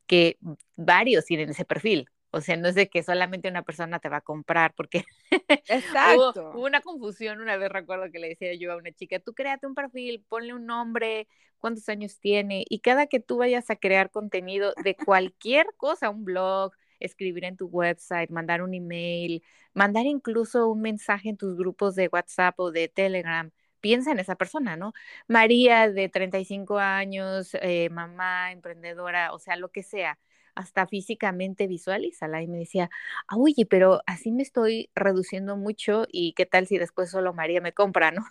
que 0.06 0.38
varios 0.76 1.24
tienen 1.24 1.50
ese 1.50 1.64
perfil. 1.64 2.08
O 2.32 2.40
sea, 2.40 2.56
no 2.56 2.68
es 2.68 2.76
de 2.76 2.88
que 2.88 3.02
solamente 3.02 3.48
una 3.48 3.62
persona 3.62 3.98
te 3.98 4.08
va 4.08 4.18
a 4.18 4.20
comprar, 4.20 4.72
porque 4.74 5.04
Exacto. 5.68 6.52
hubo, 6.54 6.64
una 6.64 6.80
confusión 6.80 7.40
una 7.40 7.56
vez, 7.56 7.70
recuerdo 7.70 8.10
que 8.12 8.20
le 8.20 8.28
decía 8.28 8.54
yo 8.54 8.72
a 8.72 8.76
una 8.76 8.92
chica, 8.92 9.18
tú 9.18 9.34
créate 9.34 9.66
un 9.66 9.74
perfil, 9.74 10.24
ponle 10.28 10.54
un 10.54 10.66
nombre, 10.66 11.26
cuántos 11.58 11.88
años 11.88 12.20
tiene, 12.20 12.64
y 12.68 12.80
cada 12.80 13.08
que 13.08 13.18
tú 13.18 13.38
vayas 13.38 13.68
a 13.70 13.76
crear 13.76 14.10
contenido 14.10 14.74
de 14.84 14.94
cualquier 14.94 15.66
cosa, 15.76 16.10
un 16.10 16.24
blog, 16.24 16.72
escribir 17.00 17.44
en 17.44 17.56
tu 17.56 17.66
website, 17.66 18.30
mandar 18.30 18.62
un 18.62 18.74
email, 18.74 19.42
mandar 19.74 20.06
incluso 20.06 20.68
un 20.68 20.82
mensaje 20.82 21.30
en 21.30 21.36
tus 21.36 21.56
grupos 21.56 21.96
de 21.96 22.08
WhatsApp 22.12 22.58
o 22.60 22.70
de 22.70 22.88
Telegram, 22.88 23.50
piensa 23.80 24.12
en 24.12 24.18
esa 24.20 24.36
persona, 24.36 24.76
¿no? 24.76 24.92
María 25.28 25.90
de 25.90 26.08
35 26.08 26.78
años, 26.78 27.50
eh, 27.62 27.88
mamá, 27.90 28.52
emprendedora, 28.52 29.32
o 29.32 29.38
sea, 29.38 29.56
lo 29.56 29.70
que 29.70 29.82
sea 29.82 30.18
hasta 30.54 30.86
físicamente 30.86 31.66
visualízala. 31.66 32.42
Y 32.42 32.48
me 32.48 32.58
decía, 32.58 32.90
ah, 33.28 33.36
oye, 33.36 33.66
pero 33.66 34.02
así 34.06 34.32
me 34.32 34.42
estoy 34.42 34.90
reduciendo 34.94 35.56
mucho 35.56 36.06
y 36.10 36.32
qué 36.34 36.46
tal 36.46 36.66
si 36.66 36.78
después 36.78 37.10
solo 37.10 37.32
María 37.34 37.60
me 37.60 37.72
compra, 37.72 38.10
¿no? 38.10 38.22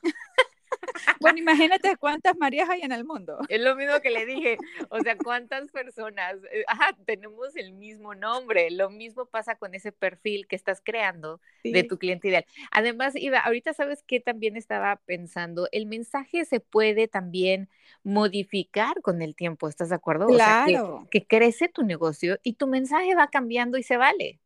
Bueno, 1.19 1.39
imagínate 1.39 1.95
cuántas 1.97 2.37
Marías 2.37 2.69
hay 2.69 2.81
en 2.81 2.91
el 2.91 3.03
mundo. 3.05 3.39
Es 3.49 3.61
lo 3.61 3.75
mismo 3.75 3.99
que 4.01 4.09
le 4.09 4.25
dije, 4.25 4.57
o 4.89 4.99
sea, 4.99 5.17
cuántas 5.17 5.71
personas, 5.71 6.35
eh, 6.51 6.63
ajá, 6.67 6.95
tenemos 7.05 7.55
el 7.55 7.73
mismo 7.73 8.15
nombre, 8.15 8.71
lo 8.71 8.89
mismo 8.89 9.25
pasa 9.25 9.55
con 9.55 9.75
ese 9.75 9.91
perfil 9.91 10.47
que 10.47 10.55
estás 10.55 10.81
creando 10.83 11.41
de 11.63 11.83
tu 11.83 11.97
cliente 11.97 12.29
ideal. 12.29 12.45
Además, 12.71 13.15
Iba, 13.15 13.39
ahorita 13.39 13.73
sabes 13.73 14.03
que 14.03 14.19
también 14.19 14.55
estaba 14.55 14.97
pensando, 15.05 15.67
el 15.71 15.85
mensaje 15.85 16.45
se 16.45 16.59
puede 16.59 17.07
también 17.07 17.69
modificar 18.03 19.01
con 19.01 19.21
el 19.21 19.35
tiempo, 19.35 19.67
¿estás 19.67 19.89
de 19.89 19.95
acuerdo? 19.95 20.27
Claro. 20.27 20.95
O 20.95 20.99
sea, 21.01 21.09
que 21.11 21.25
crece 21.25 21.67
tu 21.67 21.83
negocio 21.83 22.39
y 22.43 22.53
tu 22.53 22.67
mensaje 22.67 23.15
va 23.15 23.27
cambiando 23.27 23.77
y 23.77 23.83
se 23.83 23.97
vale. 23.97 24.39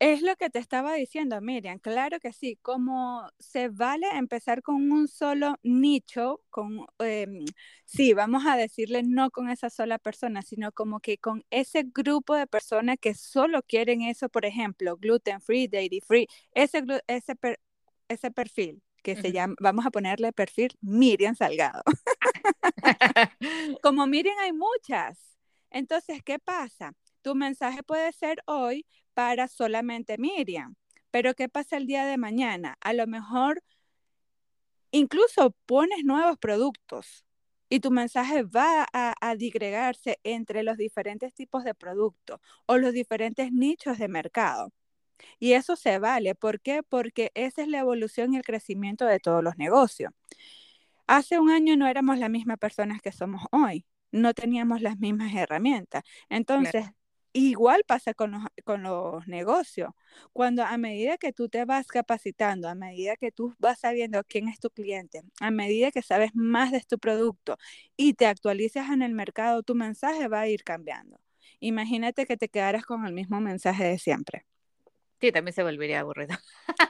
Es 0.00 0.22
lo 0.22 0.36
que 0.36 0.48
te 0.48 0.60
estaba 0.60 0.94
diciendo, 0.94 1.40
Miriam, 1.40 1.80
claro 1.80 2.20
que 2.20 2.32
sí, 2.32 2.56
como 2.62 3.28
se 3.40 3.68
vale 3.68 4.06
empezar 4.14 4.62
con 4.62 4.92
un 4.92 5.08
solo 5.08 5.56
nicho, 5.64 6.40
con, 6.50 6.86
em, 7.00 7.44
sí, 7.84 8.14
vamos 8.14 8.46
a 8.46 8.56
decirle 8.56 9.02
no 9.02 9.30
con 9.32 9.50
esa 9.50 9.70
sola 9.70 9.98
persona, 9.98 10.42
sino 10.42 10.70
como 10.70 11.00
que 11.00 11.18
con 11.18 11.44
ese 11.50 11.82
grupo 11.92 12.36
de 12.36 12.46
personas 12.46 12.96
que 13.00 13.14
solo 13.14 13.62
quieren 13.62 14.02
eso, 14.02 14.28
por 14.28 14.44
ejemplo, 14.44 14.96
gluten 14.96 15.40
free, 15.40 15.66
dairy 15.66 16.00
free, 16.00 16.28
ese, 16.52 16.84
ese, 17.08 17.34
ese 18.08 18.30
perfil 18.30 18.80
que 19.02 19.16
se 19.16 19.32
llama, 19.32 19.54
vamos 19.60 19.84
a 19.86 19.90
ponerle 19.90 20.32
perfil 20.32 20.76
Miriam 20.80 21.34
Salgado. 21.34 21.82
como 23.82 24.06
Miriam 24.06 24.36
hay 24.40 24.52
muchas. 24.52 25.18
Entonces, 25.70 26.22
¿qué 26.22 26.38
pasa? 26.38 26.92
Tu 27.22 27.34
mensaje 27.34 27.82
puede 27.82 28.12
ser 28.12 28.42
hoy, 28.46 28.86
para 29.18 29.48
solamente 29.48 30.16
Miriam. 30.16 30.76
Pero 31.10 31.34
¿qué 31.34 31.48
pasa 31.48 31.76
el 31.76 31.88
día 31.88 32.06
de 32.06 32.16
mañana? 32.18 32.76
A 32.80 32.92
lo 32.92 33.08
mejor 33.08 33.64
incluso 34.92 35.56
pones 35.66 36.04
nuevos 36.04 36.38
productos 36.38 37.26
y 37.68 37.80
tu 37.80 37.90
mensaje 37.90 38.44
va 38.44 38.86
a, 38.92 39.14
a 39.20 39.34
digregarse 39.34 40.20
entre 40.22 40.62
los 40.62 40.76
diferentes 40.76 41.34
tipos 41.34 41.64
de 41.64 41.74
productos 41.74 42.38
o 42.66 42.78
los 42.78 42.92
diferentes 42.92 43.50
nichos 43.50 43.98
de 43.98 44.06
mercado. 44.06 44.72
Y 45.40 45.54
eso 45.54 45.74
se 45.74 45.98
vale. 45.98 46.36
¿Por 46.36 46.60
qué? 46.60 46.84
Porque 46.84 47.32
esa 47.34 47.62
es 47.62 47.66
la 47.66 47.80
evolución 47.80 48.34
y 48.34 48.36
el 48.36 48.44
crecimiento 48.44 49.04
de 49.04 49.18
todos 49.18 49.42
los 49.42 49.56
negocios. 49.56 50.12
Hace 51.08 51.40
un 51.40 51.50
año 51.50 51.76
no 51.76 51.88
éramos 51.88 52.18
las 52.18 52.30
mismas 52.30 52.58
personas 52.58 53.02
que 53.02 53.10
somos 53.10 53.42
hoy. 53.50 53.84
No 54.12 54.32
teníamos 54.32 54.80
las 54.80 54.96
mismas 54.98 55.34
herramientas. 55.34 56.04
Entonces, 56.28 56.86
Igual 57.40 57.84
pasa 57.86 58.14
con 58.14 58.32
los, 58.32 58.42
con 58.64 58.82
los 58.82 59.26
negocios. 59.28 59.90
Cuando 60.32 60.64
a 60.64 60.76
medida 60.76 61.18
que 61.18 61.32
tú 61.32 61.48
te 61.48 61.64
vas 61.64 61.86
capacitando, 61.86 62.68
a 62.68 62.74
medida 62.74 63.16
que 63.16 63.30
tú 63.30 63.54
vas 63.58 63.78
sabiendo 63.80 64.24
quién 64.24 64.48
es 64.48 64.58
tu 64.58 64.70
cliente, 64.70 65.22
a 65.40 65.50
medida 65.52 65.92
que 65.92 66.02
sabes 66.02 66.32
más 66.34 66.72
de 66.72 66.80
tu 66.80 66.98
producto 66.98 67.56
y 67.96 68.14
te 68.14 68.26
actualizas 68.26 68.90
en 68.90 69.02
el 69.02 69.12
mercado, 69.14 69.62
tu 69.62 69.74
mensaje 69.76 70.26
va 70.28 70.40
a 70.40 70.48
ir 70.48 70.64
cambiando. 70.64 71.20
Imagínate 71.60 72.26
que 72.26 72.36
te 72.36 72.48
quedaras 72.48 72.84
con 72.84 73.06
el 73.06 73.12
mismo 73.12 73.40
mensaje 73.40 73.84
de 73.84 73.98
siempre. 73.98 74.44
Sí, 75.20 75.32
también 75.32 75.52
se 75.52 75.62
volvería 75.62 76.00
aburrido. 76.00 76.36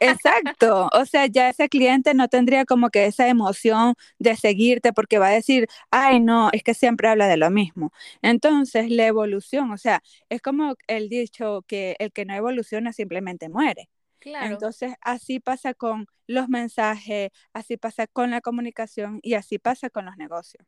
Exacto, 0.01 0.89
o 0.93 1.05
sea, 1.07 1.27
ya 1.27 1.49
ese 1.49 1.69
cliente 1.69 2.15
no 2.15 2.29
tendría 2.29 2.65
como 2.65 2.91
que 2.91 3.07
esa 3.07 3.29
emoción 3.29 3.95
de 4.19 4.37
seguirte 4.37 4.93
porque 4.93 5.19
va 5.19 5.29
a 5.29 5.31
decir, 5.31 5.67
ay, 5.91 6.21
no, 6.21 6.51
es 6.53 6.63
que 6.63 6.75
siempre 6.75 7.09
habla 7.09 7.27
de 7.27 7.37
lo 7.37 7.51
mismo. 7.51 7.93
Entonces, 8.23 8.91
la 8.91 9.07
evolución, 9.07 9.71
o 9.73 9.79
sea, 9.79 10.03
es 10.29 10.43
como 10.43 10.75
el 10.87 11.09
dicho 11.09 11.65
que 11.67 11.97
el 11.99 12.13
que 12.13 12.27
no 12.27 12.35
evoluciona 12.35 12.93
simplemente 12.93 13.49
muere. 13.49 13.89
Claro. 14.19 14.53
Entonces, 14.53 14.95
así 15.01 15.41
pasa 15.41 15.75
con 15.75 16.07
los 16.27 16.49
mensajes, 16.49 17.31
así 17.53 17.77
pasa 17.77 18.07
con 18.07 18.31
la 18.31 18.41
comunicación 18.41 19.21
y 19.23 19.35
así 19.35 19.59
pasa 19.59 19.91
con 19.91 20.05
los 20.05 20.17
negocios. 20.17 20.67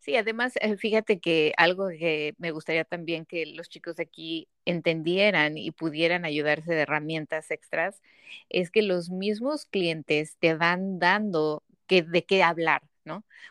Sí, 0.00 0.16
además, 0.16 0.54
eh, 0.60 0.76
fíjate 0.76 1.20
que 1.20 1.52
algo 1.56 1.88
que 1.88 2.34
me 2.38 2.50
gustaría 2.50 2.84
también 2.84 3.26
que 3.26 3.46
los 3.46 3.68
chicos 3.68 3.96
de 3.96 4.04
aquí 4.04 4.48
entendieran 4.64 5.58
y 5.58 5.70
pudieran 5.70 6.24
ayudarse 6.24 6.72
de 6.74 6.82
herramientas 6.82 7.50
extras, 7.50 8.00
es 8.48 8.70
que 8.70 8.82
los 8.82 9.10
mismos 9.10 9.66
clientes 9.66 10.36
te 10.38 10.54
van 10.54 10.98
dando 10.98 11.62
que, 11.86 12.02
de 12.02 12.24
qué 12.24 12.42
hablar. 12.42 12.82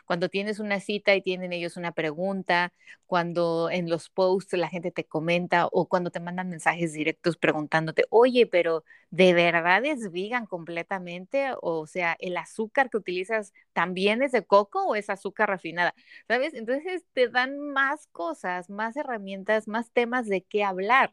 Cuando 0.04 0.28
tienes 0.28 0.58
una 0.58 0.80
cita 0.80 1.14
y 1.14 1.22
tienen 1.22 1.52
ellos 1.52 1.76
una 1.76 1.92
pregunta, 1.92 2.72
cuando 3.06 3.70
en 3.70 3.88
los 3.90 4.10
posts 4.10 4.56
la 4.56 4.68
gente 4.68 4.90
te 4.90 5.04
comenta 5.04 5.66
o 5.72 5.88
cuando 5.88 6.10
te 6.10 6.20
mandan 6.20 6.48
mensajes 6.50 6.92
directos 6.92 7.36
preguntándote, 7.36 8.04
oye, 8.10 8.46
pero 8.46 8.84
¿de 9.10 9.34
verdad 9.34 9.84
es 9.84 10.10
vegan 10.12 10.46
completamente? 10.46 11.50
O 11.62 11.86
sea, 11.86 12.16
¿el 12.20 12.36
azúcar 12.36 12.90
que 12.90 12.98
utilizas 12.98 13.52
también 13.72 14.22
es 14.22 14.32
de 14.32 14.44
coco 14.44 14.84
o 14.86 14.94
es 14.94 15.10
azúcar 15.10 15.48
refinada? 15.50 15.94
¿Sabes? 16.28 16.54
Entonces 16.54 17.04
te 17.12 17.28
dan 17.28 17.58
más 17.58 18.06
cosas, 18.08 18.70
más 18.70 18.96
herramientas, 18.96 19.68
más 19.68 19.90
temas 19.92 20.26
de 20.26 20.42
qué 20.42 20.64
hablar. 20.64 21.10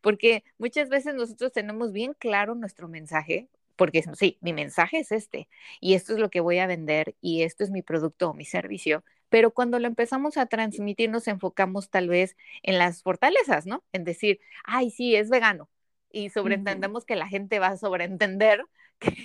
Porque 0.00 0.44
muchas 0.58 0.88
veces 0.88 1.14
nosotros 1.14 1.52
tenemos 1.52 1.92
bien 1.92 2.14
claro 2.18 2.54
nuestro 2.54 2.88
mensaje, 2.88 3.48
porque 3.82 4.04
sí, 4.14 4.38
mi 4.42 4.52
mensaje 4.52 5.00
es 5.00 5.10
este 5.10 5.48
y 5.80 5.94
esto 5.94 6.12
es 6.12 6.20
lo 6.20 6.30
que 6.30 6.38
voy 6.38 6.60
a 6.60 6.68
vender 6.68 7.16
y 7.20 7.42
esto 7.42 7.64
es 7.64 7.70
mi 7.72 7.82
producto 7.82 8.30
o 8.30 8.34
mi 8.34 8.44
servicio, 8.44 9.02
pero 9.28 9.50
cuando 9.52 9.80
lo 9.80 9.88
empezamos 9.88 10.36
a 10.36 10.46
transmitir 10.46 11.10
nos 11.10 11.26
enfocamos 11.26 11.90
tal 11.90 12.06
vez 12.08 12.36
en 12.62 12.78
las 12.78 13.02
fortalezas, 13.02 13.66
¿no? 13.66 13.82
En 13.92 14.04
decir, 14.04 14.38
ay, 14.62 14.90
sí, 14.92 15.16
es 15.16 15.30
vegano 15.30 15.68
y 16.12 16.30
sobreentendemos 16.30 17.04
que 17.04 17.16
la 17.16 17.26
gente 17.26 17.58
va 17.58 17.68
a 17.68 17.76
sobreentender 17.76 18.64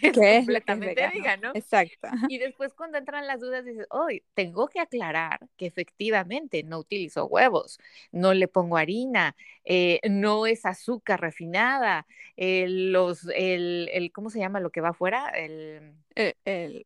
que 0.01 0.37
es 0.37 0.39
completamente 0.39 1.09
vegano. 1.13 1.51
Exacto. 1.53 2.09
Y 2.27 2.37
después 2.37 2.73
cuando 2.73 2.97
entran 2.97 3.27
las 3.27 3.39
dudas 3.39 3.65
dices, 3.65 3.87
hoy 3.89 4.23
tengo 4.33 4.67
que 4.67 4.79
aclarar 4.79 5.39
que 5.57 5.65
efectivamente 5.65 6.63
no 6.63 6.79
utilizo 6.79 7.25
huevos, 7.25 7.79
no 8.11 8.33
le 8.33 8.47
pongo 8.47 8.77
harina, 8.77 9.35
eh, 9.63 9.99
no 10.09 10.45
es 10.45 10.65
azúcar 10.65 11.21
refinada, 11.21 12.05
el, 12.35 12.91
los, 12.91 13.27
el, 13.35 13.89
el, 13.91 14.11
¿cómo 14.11 14.29
se 14.29 14.39
llama 14.39 14.59
lo 14.59 14.69
que 14.69 14.81
va 14.81 14.89
afuera? 14.89 15.29
El, 15.29 15.93
eh, 16.15 16.35
el, 16.45 16.85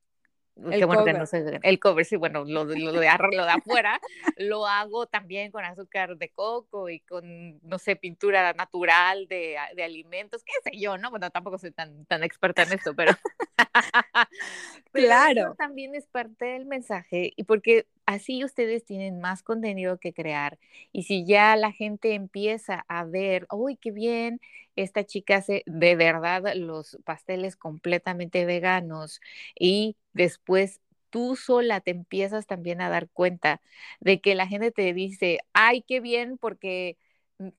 el 0.69 0.85
cover. 0.85 1.17
No 1.17 1.25
sé, 1.25 1.59
el 1.63 1.79
cover, 1.79 2.05
sí, 2.05 2.15
bueno, 2.15 2.43
lo, 2.45 2.65
lo, 2.65 2.65
de, 2.65 2.79
lo 2.79 2.99
de 2.99 3.07
afuera 3.07 3.99
lo 4.37 4.67
hago 4.67 5.07
también 5.07 5.51
con 5.51 5.63
azúcar 5.63 6.17
de 6.17 6.29
coco 6.29 6.89
y 6.89 6.99
con, 7.01 7.59
no 7.61 7.79
sé, 7.79 7.95
pintura 7.95 8.53
natural 8.53 9.27
de, 9.27 9.57
de 9.75 9.83
alimentos, 9.83 10.43
qué 10.43 10.53
sé 10.63 10.77
yo, 10.79 10.97
¿no? 10.97 11.09
Bueno, 11.09 11.29
tampoco 11.29 11.57
soy 11.57 11.71
tan, 11.71 12.05
tan 12.05 12.23
experta 12.23 12.63
en 12.63 12.73
esto, 12.73 12.93
pero, 12.95 13.11
claro. 14.93 15.55
también 15.57 15.95
es 15.95 16.07
parte 16.07 16.45
del 16.45 16.65
mensaje 16.65 17.33
y 17.35 17.43
porque 17.43 17.87
así 18.13 18.43
ustedes 18.43 18.85
tienen 18.85 19.19
más 19.21 19.43
contenido 19.43 19.97
que 19.99 20.13
crear 20.13 20.59
y 20.91 21.03
si 21.03 21.25
ya 21.25 21.55
la 21.55 21.71
gente 21.71 22.13
empieza 22.13 22.85
a 22.87 23.05
ver, 23.05 23.47
uy, 23.51 23.77
qué 23.77 23.91
bien, 23.91 24.39
esta 24.75 25.05
chica 25.05 25.37
hace 25.37 25.63
de 25.65 25.95
verdad 25.95 26.53
los 26.55 26.97
pasteles 27.05 27.55
completamente 27.55 28.45
veganos 28.45 29.21
y 29.59 29.97
después 30.13 30.81
tú 31.09 31.35
sola 31.35 31.81
te 31.81 31.91
empiezas 31.91 32.47
también 32.47 32.81
a 32.81 32.89
dar 32.89 33.09
cuenta 33.09 33.61
de 33.99 34.21
que 34.21 34.35
la 34.35 34.47
gente 34.47 34.71
te 34.71 34.93
dice, 34.93 35.39
ay, 35.53 35.81
qué 35.83 35.99
bien, 35.99 36.37
porque 36.37 36.97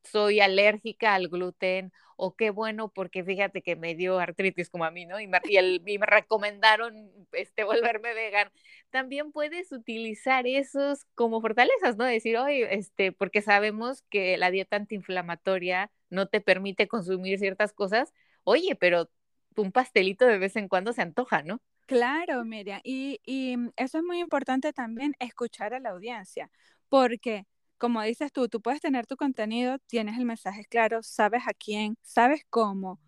soy 0.05 0.41
alérgica 0.41 1.15
al 1.15 1.29
gluten 1.29 1.93
o 2.25 2.37
qué 2.37 2.51
bueno 2.51 2.89
porque 2.89 3.25
fíjate 3.25 3.63
que 3.63 3.75
me 3.75 3.97
dio 3.97 4.21
artritis 4.21 4.71
como 4.71 4.85
a 4.85 4.93
mí, 4.93 5.07
¿no? 5.07 5.19
Y 5.19 5.27
me, 5.27 5.41
y 5.45 5.99
me 5.99 6.07
recomendaron 6.07 7.11
este, 7.33 7.65
volverme 7.65 8.15
vegan. 8.15 8.49
También 8.91 9.33
puedes 9.33 9.73
utilizar 9.73 10.47
esos 10.47 11.05
como 11.17 11.41
fortalezas, 11.41 11.97
¿no? 11.97 12.05
Decir, 12.05 12.37
oye, 12.39 12.77
este, 12.77 13.11
porque 13.11 13.43
sabemos 13.43 14.03
que 14.09 14.37
la 14.37 14.53
dieta 14.53 14.77
antiinflamatoria 14.77 15.91
no 16.11 16.27
te 16.27 16.41
permite 16.41 16.87
consumir 16.87 17.41
ciertas 17.41 17.73
cosas. 17.73 18.13
Oye, 18.45 18.77
pero 18.77 19.11
un 19.57 19.73
pastelito 19.73 20.25
de 20.25 20.39
vez 20.39 20.55
en 20.55 20.69
cuando 20.69 20.93
se 20.93 21.03
antoja, 21.03 21.43
¿no? 21.43 21.61
Claro, 21.87 22.45
Miriam, 22.45 22.81
y, 22.85 23.21
y 23.27 23.57
eso 23.77 23.99
es 23.99 24.05
muy 24.05 24.21
importante 24.21 24.73
también, 24.73 25.17
escuchar 25.19 25.75
a 25.75 25.81
la 25.81 25.91
audiencia, 25.91 26.53
porque 26.89 27.47
como 27.83 28.01
dices 28.03 28.31
tú, 28.33 28.49
tú 28.49 28.61
puedes 28.61 28.81
tener 28.81 29.09
tu 29.09 29.17
contenido, 29.17 29.77
tienes 29.89 30.17
el 30.17 30.25
mensaje 30.25 30.65
claro, 30.67 31.03
sabes 31.03 31.43
a 31.49 31.53
quién, 31.53 31.97
sabes 32.01 32.43
cómo, 32.49 33.01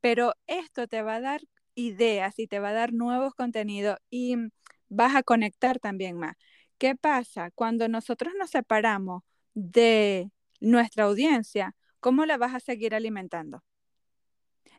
pero 0.00 0.34
esto 0.46 0.86
te 0.86 1.02
va 1.02 1.16
a 1.16 1.20
dar 1.20 1.40
ideas 1.74 2.38
y 2.38 2.46
te 2.46 2.60
va 2.60 2.68
a 2.68 2.72
dar 2.72 2.92
nuevos 2.92 3.34
contenidos 3.34 3.98
y 4.10 4.36
vas 4.88 5.16
a 5.16 5.24
conectar 5.24 5.80
también 5.80 6.18
más. 6.18 6.36
¿Qué 6.78 6.94
pasa? 6.94 7.50
Cuando 7.56 7.88
nosotros 7.88 8.32
nos 8.38 8.50
separamos 8.50 9.24
de 9.54 10.30
nuestra 10.60 11.06
audiencia, 11.06 11.74
¿cómo 11.98 12.24
la 12.24 12.36
vas 12.36 12.54
a 12.54 12.60
seguir 12.60 12.94
alimentando? 12.94 13.64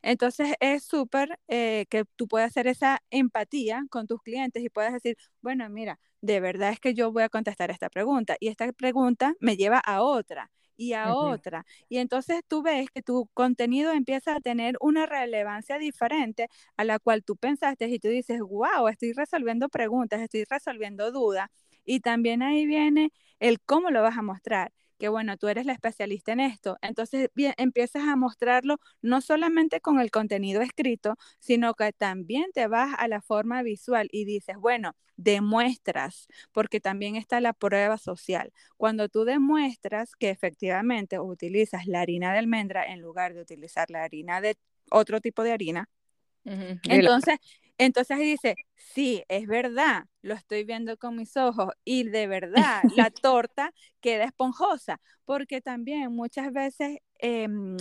Entonces 0.03 0.53
es 0.59 0.83
súper 0.83 1.39
eh, 1.47 1.85
que 1.89 2.05
tú 2.15 2.27
puedas 2.27 2.49
hacer 2.51 2.67
esa 2.67 2.99
empatía 3.09 3.83
con 3.89 4.07
tus 4.07 4.21
clientes 4.21 4.63
y 4.63 4.69
puedas 4.69 4.93
decir, 4.93 5.17
bueno, 5.41 5.69
mira, 5.69 5.99
de 6.21 6.39
verdad 6.41 6.71
es 6.71 6.79
que 6.79 6.93
yo 6.93 7.11
voy 7.11 7.23
a 7.23 7.29
contestar 7.29 7.71
esta 7.71 7.89
pregunta 7.89 8.35
y 8.39 8.49
esta 8.49 8.71
pregunta 8.73 9.33
me 9.39 9.57
lleva 9.57 9.79
a 9.79 10.01
otra 10.03 10.51
y 10.75 10.93
a 10.93 11.13
otra. 11.13 11.65
Y 11.89 11.97
entonces 11.99 12.41
tú 12.47 12.63
ves 12.63 12.89
que 12.93 13.01
tu 13.01 13.27
contenido 13.33 13.91
empieza 13.93 14.35
a 14.35 14.41
tener 14.41 14.75
una 14.81 15.05
relevancia 15.05 15.77
diferente 15.79 16.47
a 16.77 16.83
la 16.83 16.99
cual 16.99 17.23
tú 17.23 17.37
pensaste 17.37 17.87
y 17.87 17.99
tú 17.99 18.09
dices, 18.09 18.39
wow, 18.41 18.87
estoy 18.89 19.13
resolviendo 19.13 19.69
preguntas, 19.69 20.21
estoy 20.21 20.43
resolviendo 20.49 21.11
dudas. 21.11 21.49
Y 21.85 21.99
también 22.01 22.41
ahí 22.43 22.65
viene 22.65 23.11
el 23.39 23.61
cómo 23.61 23.89
lo 23.91 24.01
vas 24.01 24.17
a 24.17 24.21
mostrar 24.21 24.71
que 25.03 25.09
bueno, 25.09 25.35
tú 25.35 25.49
eres 25.49 25.65
la 25.65 25.73
especialista 25.73 26.31
en 26.31 26.39
esto, 26.39 26.77
entonces 26.81 27.29
empiezas 27.57 28.03
a 28.03 28.15
mostrarlo 28.15 28.79
no 29.01 29.19
solamente 29.19 29.81
con 29.81 29.99
el 29.99 30.11
contenido 30.11 30.61
escrito, 30.61 31.17
sino 31.39 31.73
que 31.73 31.91
también 31.91 32.45
te 32.53 32.67
vas 32.67 32.95
a 32.97 33.09
la 33.09 33.19
forma 33.19 33.63
visual 33.63 34.07
y 34.13 34.23
dices, 34.23 34.55
bueno, 34.55 34.95
demuestras, 35.17 36.29
porque 36.53 36.79
también 36.79 37.17
está 37.17 37.41
la 37.41 37.51
prueba 37.51 37.97
social. 37.97 38.53
Cuando 38.77 39.09
tú 39.09 39.25
demuestras 39.25 40.15
que 40.15 40.29
efectivamente 40.29 41.19
utilizas 41.19 41.85
la 41.85 41.99
harina 41.99 42.31
de 42.31 42.39
almendra 42.39 42.85
en 42.85 43.01
lugar 43.01 43.33
de 43.33 43.41
utilizar 43.41 43.89
la 43.89 44.03
harina 44.03 44.39
de 44.39 44.55
otro 44.89 45.19
tipo 45.19 45.43
de 45.43 45.51
harina, 45.51 45.89
entonces 46.83 47.39
entonces 47.77 48.19
dice, 48.19 48.55
sí, 48.75 49.23
es 49.27 49.47
verdad, 49.47 50.05
lo 50.21 50.33
estoy 50.35 50.63
viendo 50.63 50.97
con 50.97 51.15
mis 51.15 51.35
ojos 51.37 51.73
y 51.83 52.03
de 52.03 52.27
verdad 52.27 52.83
la 52.95 53.09
torta 53.21 53.73
queda 53.99 54.25
esponjosa, 54.25 54.99
porque 55.25 55.61
también 55.61 56.11
muchas 56.13 56.51
veces 56.53 56.99
em, 57.19 57.77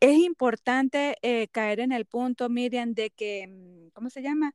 es 0.00 0.18
importante 0.18 1.16
eh, 1.22 1.48
caer 1.48 1.80
en 1.80 1.92
el 1.92 2.06
punto, 2.06 2.48
Miriam, 2.48 2.94
de 2.94 3.10
que, 3.10 3.46
mm, 3.48 3.90
¿cómo 3.92 4.10
se 4.10 4.22
llama? 4.22 4.54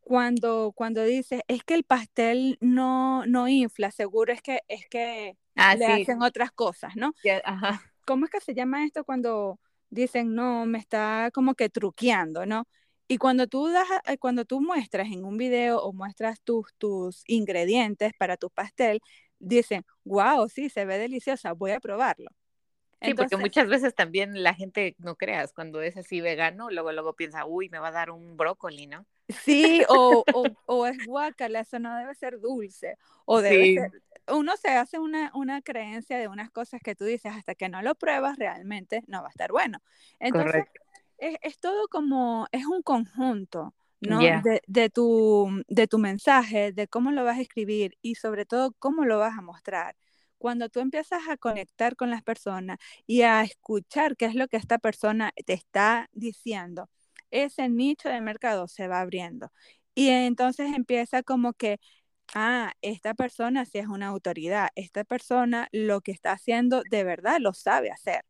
Cuando, 0.00 0.72
cuando 0.74 1.02
dices, 1.02 1.40
es 1.48 1.64
que 1.64 1.74
el 1.74 1.84
pastel 1.84 2.58
no, 2.60 3.24
no 3.26 3.48
infla, 3.48 3.90
seguro 3.90 4.32
es 4.32 4.42
que, 4.42 4.60
es 4.68 4.86
que 4.88 5.38
ah, 5.56 5.74
le 5.74 5.86
hacen 5.86 6.22
otras 6.22 6.52
cosas, 6.52 6.94
¿no? 6.96 7.14
¿Cómo 8.06 8.26
es 8.26 8.30
que 8.30 8.40
se 8.40 8.54
llama 8.54 8.84
esto 8.84 9.04
cuando 9.04 9.58
dicen, 9.88 10.34
no, 10.34 10.66
me 10.66 10.78
está 10.78 11.30
como 11.32 11.54
que 11.54 11.70
truqueando, 11.70 12.44
¿no? 12.44 12.66
Y 13.06 13.18
cuando 13.18 13.46
tú, 13.46 13.68
das, 13.68 13.86
eh, 14.06 14.18
cuando 14.18 14.44
tú 14.44 14.60
muestras 14.60 15.08
en 15.08 15.24
un 15.24 15.36
video 15.36 15.80
o 15.80 15.92
muestras 15.92 16.40
tus, 16.40 16.72
tus 16.78 17.22
ingredientes 17.26 18.12
para 18.18 18.36
tu 18.36 18.50
pastel, 18.50 19.00
dicen, 19.38 19.84
wow, 20.04 20.48
sí, 20.48 20.70
se 20.70 20.84
ve 20.84 20.98
deliciosa, 20.98 21.52
voy 21.52 21.72
a 21.72 21.80
probarlo. 21.80 22.30
Sí, 23.02 23.12
porque 23.12 23.36
muchas 23.36 23.68
veces 23.68 23.94
también 23.94 24.42
la 24.42 24.54
gente, 24.54 24.94
no 24.98 25.16
creas, 25.16 25.52
cuando 25.52 25.82
es 25.82 25.96
así 25.96 26.22
vegano, 26.22 26.70
luego 26.70 26.90
luego 26.92 27.12
piensa, 27.14 27.44
uy, 27.44 27.68
me 27.68 27.78
va 27.78 27.88
a 27.88 27.92
dar 27.92 28.10
un 28.10 28.36
brócoli, 28.36 28.86
¿no? 28.86 29.04
Sí, 29.28 29.82
o, 29.90 30.24
o, 30.32 30.44
o 30.66 30.86
es 30.86 31.04
guacala, 31.06 31.60
eso 31.60 31.78
no 31.78 31.94
debe 31.96 32.14
ser 32.14 32.40
dulce, 32.40 32.96
o 33.26 33.42
debe 33.42 33.74
ser, 33.74 34.02
uno 34.28 34.56
se 34.56 34.68
hace 34.70 34.98
una, 34.98 35.30
una, 35.34 35.60
creencia 35.60 36.18
de 36.18 36.28
unas 36.28 36.50
cosas 36.50 36.80
que 36.82 36.94
tú 36.94 37.04
dices, 37.04 37.32
hasta 37.32 37.54
que 37.54 37.68
no 37.68 37.82
lo 37.82 37.94
pruebas, 37.94 38.38
realmente 38.38 39.02
no 39.06 39.20
va 39.20 39.28
a 39.28 39.30
estar 39.30 39.52
bueno. 39.52 39.82
Entonces, 40.18 40.64
es, 41.42 41.58
todo 41.58 41.88
como, 41.88 42.46
es 42.52 42.66
un 42.66 42.82
conjunto, 42.82 43.74
¿no? 44.00 44.20
De, 44.66 44.90
tu, 44.90 45.62
de 45.68 45.86
tu 45.86 45.98
mensaje, 45.98 46.72
de 46.72 46.88
cómo 46.88 47.10
lo 47.10 47.24
vas 47.24 47.38
a 47.38 47.42
escribir 47.42 47.96
y 48.02 48.16
sobre 48.16 48.44
todo 48.44 48.74
cómo 48.78 49.04
lo 49.04 49.18
vas 49.18 49.38
a 49.38 49.42
mostrar. 49.42 49.96
Cuando 50.38 50.68
tú 50.68 50.80
empiezas 50.80 51.22
a 51.28 51.36
conectar 51.38 51.96
con 51.96 52.10
las 52.10 52.22
personas 52.22 52.78
y 53.06 53.22
a 53.22 53.42
escuchar 53.42 54.16
qué 54.16 54.26
es 54.26 54.34
lo 54.34 54.48
que 54.48 54.58
esta 54.58 54.78
persona 54.78 55.32
te 55.46 55.54
está 55.54 56.10
diciendo, 56.12 56.90
ese 57.30 57.68
nicho 57.68 58.08
de 58.10 58.20
mercado 58.20 58.68
se 58.68 58.88
va 58.88 59.00
abriendo. 59.00 59.50
Y 59.94 60.08
entonces 60.08 60.74
empieza 60.74 61.22
como 61.22 61.54
que, 61.54 61.80
ah, 62.34 62.72
esta 62.82 63.14
persona 63.14 63.64
sí 63.64 63.78
es 63.78 63.86
una 63.86 64.08
autoridad, 64.08 64.68
esta 64.74 65.04
persona 65.04 65.68
lo 65.72 66.00
que 66.02 66.12
está 66.12 66.32
haciendo 66.32 66.82
de 66.90 67.04
verdad 67.04 67.38
lo 67.40 67.54
sabe 67.54 67.90
hacer. 67.90 68.24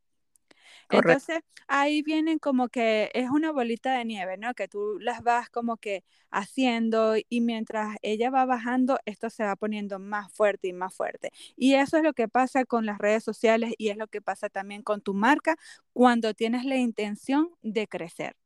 Entonces, 0.91 1.41
ahí 1.69 2.03
vienen 2.03 2.39
como 2.39 2.69
que 2.69 3.11
es 3.15 3.31
una 3.31 3.53
bolita 3.53 3.97
de 3.97 4.05
nieve, 4.05 4.37
¿no? 4.37 4.55
Que 4.55 4.69
tú 4.69 4.99
las 5.01 5.23
vas 5.23 5.51
como 5.51 5.77
que 5.77 6.05
haciendo 6.31 7.15
y 7.29 7.41
mientras 7.41 7.97
ella 8.03 8.31
va 8.31 8.45
bajando, 8.47 8.99
esto 9.07 9.31
se 9.31 9.45
va 9.45 9.57
poniendo 9.57 9.99
más 9.99 10.33
fuerte 10.33 10.69
y 10.69 10.73
más 10.73 10.95
fuerte. 10.95 11.31
Y 11.57 11.75
eso 11.75 11.97
es 11.97 12.03
lo 12.03 12.13
que 12.15 12.29
pasa 12.29 12.65
con 12.65 12.87
las 12.87 12.99
redes 12.99 13.25
sociales 13.25 13.75
y 13.79 13.89
es 13.91 13.97
lo 13.97 14.09
que 14.09 14.23
pasa 14.23 14.49
también 14.49 14.83
con 14.83 15.01
tu 15.01 15.15
marca 15.15 15.57
cuando 15.93 16.35
tienes 16.35 16.65
la 16.65 16.77
intención 16.77 17.51
de 17.63 17.87
crecer. 17.89 18.37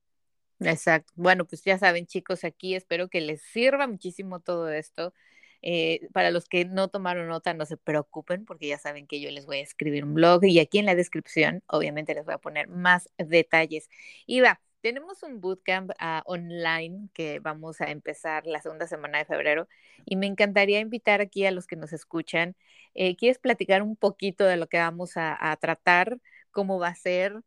Exacto. 0.60 1.12
Bueno, 1.16 1.46
pues 1.46 1.62
ya 1.64 1.78
saben, 1.78 2.06
chicos, 2.06 2.42
aquí 2.44 2.74
espero 2.74 3.08
que 3.08 3.20
les 3.20 3.42
sirva 3.42 3.86
muchísimo 3.86 4.40
todo 4.40 4.68
esto. 4.70 5.14
Eh, 5.62 6.08
para 6.12 6.30
los 6.30 6.48
que 6.48 6.64
no 6.64 6.88
tomaron 6.88 7.28
nota, 7.28 7.54
no 7.54 7.66
se 7.66 7.76
preocupen 7.76 8.44
porque 8.44 8.68
ya 8.68 8.78
saben 8.78 9.06
que 9.06 9.20
yo 9.20 9.30
les 9.30 9.46
voy 9.46 9.58
a 9.58 9.62
escribir 9.62 10.04
un 10.04 10.14
blog 10.14 10.44
y 10.44 10.60
aquí 10.60 10.78
en 10.78 10.86
la 10.86 10.94
descripción 10.94 11.62
obviamente 11.66 12.14
les 12.14 12.24
voy 12.24 12.34
a 12.34 12.38
poner 12.38 12.68
más 12.68 13.08
detalles. 13.18 13.88
Y 14.26 14.40
va, 14.40 14.60
tenemos 14.80 15.22
un 15.22 15.40
bootcamp 15.40 15.90
uh, 15.90 16.22
online 16.24 17.08
que 17.12 17.40
vamos 17.40 17.80
a 17.80 17.90
empezar 17.90 18.46
la 18.46 18.62
segunda 18.62 18.86
semana 18.86 19.18
de 19.18 19.24
febrero 19.24 19.68
y 20.04 20.16
me 20.16 20.26
encantaría 20.26 20.80
invitar 20.80 21.20
aquí 21.20 21.44
a 21.46 21.50
los 21.50 21.66
que 21.66 21.76
nos 21.76 21.92
escuchan. 21.92 22.56
Eh, 22.94 23.16
¿Quieres 23.16 23.38
platicar 23.38 23.82
un 23.82 23.96
poquito 23.96 24.44
de 24.44 24.56
lo 24.56 24.68
que 24.68 24.78
vamos 24.78 25.16
a, 25.16 25.50
a 25.50 25.56
tratar? 25.56 26.18
¿Cómo 26.50 26.78
va 26.78 26.88
a 26.88 26.94
ser? 26.94 27.42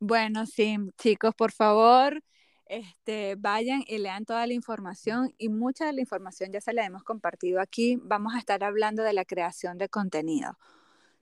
Bueno, 0.00 0.46
sí, 0.46 0.76
chicos, 0.98 1.34
por 1.34 1.52
favor, 1.52 2.22
este, 2.66 3.36
vayan 3.36 3.82
y 3.86 3.98
lean 3.98 4.24
toda 4.24 4.46
la 4.46 4.52
información 4.52 5.34
y 5.38 5.48
mucha 5.48 5.86
de 5.86 5.92
la 5.92 6.00
información 6.00 6.52
ya 6.52 6.60
se 6.60 6.72
la 6.72 6.84
hemos 6.84 7.02
compartido 7.02 7.60
aquí. 7.60 7.98
Vamos 8.02 8.34
a 8.34 8.38
estar 8.38 8.64
hablando 8.64 9.02
de 9.02 9.12
la 9.12 9.24
creación 9.24 9.78
de 9.78 9.88
contenido, 9.88 10.58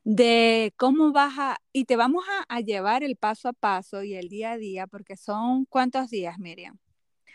de 0.04 0.72
cómo 0.76 1.12
vas 1.12 1.34
a, 1.38 1.56
y 1.72 1.84
te 1.84 1.96
vamos 1.96 2.24
a, 2.48 2.60
llevar 2.60 3.02
el 3.02 3.16
paso 3.16 3.48
a 3.48 3.52
paso 3.52 4.02
y 4.02 4.14
el 4.14 4.28
día 4.28 4.52
a 4.52 4.58
día, 4.58 4.86
porque 4.86 5.16
son 5.16 5.64
cuántos 5.64 6.10
días, 6.10 6.38
Miriam. 6.38 6.78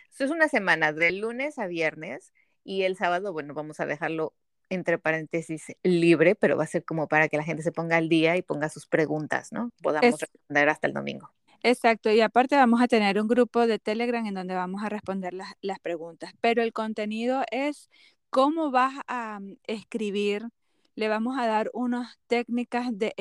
Esto 0.09 0.25
es 0.25 0.31
una 0.31 0.47
semana, 0.47 0.93
de 0.93 1.11
lunes 1.11 1.59
a 1.59 1.67
viernes 1.67 2.33
y 2.63 2.83
el 2.83 2.95
sábado, 2.95 3.33
bueno, 3.33 3.53
vamos 3.53 3.79
a 3.79 3.85
dejarlo 3.85 4.33
entre 4.69 4.97
paréntesis 4.97 5.75
libre, 5.83 6.35
pero 6.35 6.57
va 6.57 6.63
a 6.63 6.67
ser 6.67 6.83
como 6.83 7.07
para 7.07 7.29
que 7.29 7.37
la 7.37 7.43
gente 7.43 7.63
se 7.63 7.71
ponga 7.71 7.97
al 7.97 8.09
día 8.09 8.35
y 8.35 8.41
ponga 8.41 8.67
sus 8.69 8.85
preguntas, 8.85 9.53
¿no? 9.53 9.71
Podamos 9.81 10.19
responder 10.19 10.69
hasta 10.69 10.87
el 10.87 10.93
domingo. 10.93 11.31
Exacto, 11.63 12.11
y 12.11 12.21
aparte 12.21 12.55
vamos 12.55 12.81
a 12.81 12.87
tener 12.87 13.19
un 13.19 13.27
grupo 13.27 13.67
de 13.67 13.79
Telegram 13.79 14.25
en 14.25 14.35
donde 14.35 14.53
vamos 14.55 14.83
a 14.83 14.89
responder 14.89 15.33
las, 15.33 15.53
las 15.61 15.79
preguntas, 15.79 16.31
pero 16.39 16.61
el 16.61 16.71
contenido 16.71 17.43
es 17.51 17.89
cómo 18.29 18.71
vas 18.71 18.93
a 19.07 19.39
mm, 19.39 19.55
escribir, 19.67 20.47
le 20.95 21.09
vamos 21.09 21.37
a 21.37 21.47
dar 21.47 21.69
unas 21.73 22.17
técnicas 22.27 22.87
de, 22.97 23.13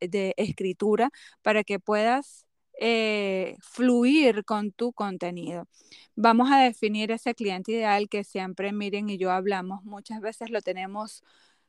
de 0.00 0.34
escritura 0.36 1.10
para 1.42 1.64
que 1.64 1.78
puedas 1.80 2.46
eh, 2.80 3.56
fluir 3.60 4.44
con 4.44 4.72
tu 4.72 4.92
contenido. 4.92 5.66
Vamos 6.16 6.50
a 6.52 6.58
definir 6.60 7.10
ese 7.10 7.34
cliente 7.34 7.72
ideal 7.72 8.08
que 8.08 8.24
siempre 8.24 8.72
Miren 8.72 9.08
y 9.08 9.18
yo 9.18 9.30
hablamos, 9.32 9.84
muchas 9.84 10.20
veces 10.20 10.50
lo 10.50 10.60
tenemos 10.62 11.22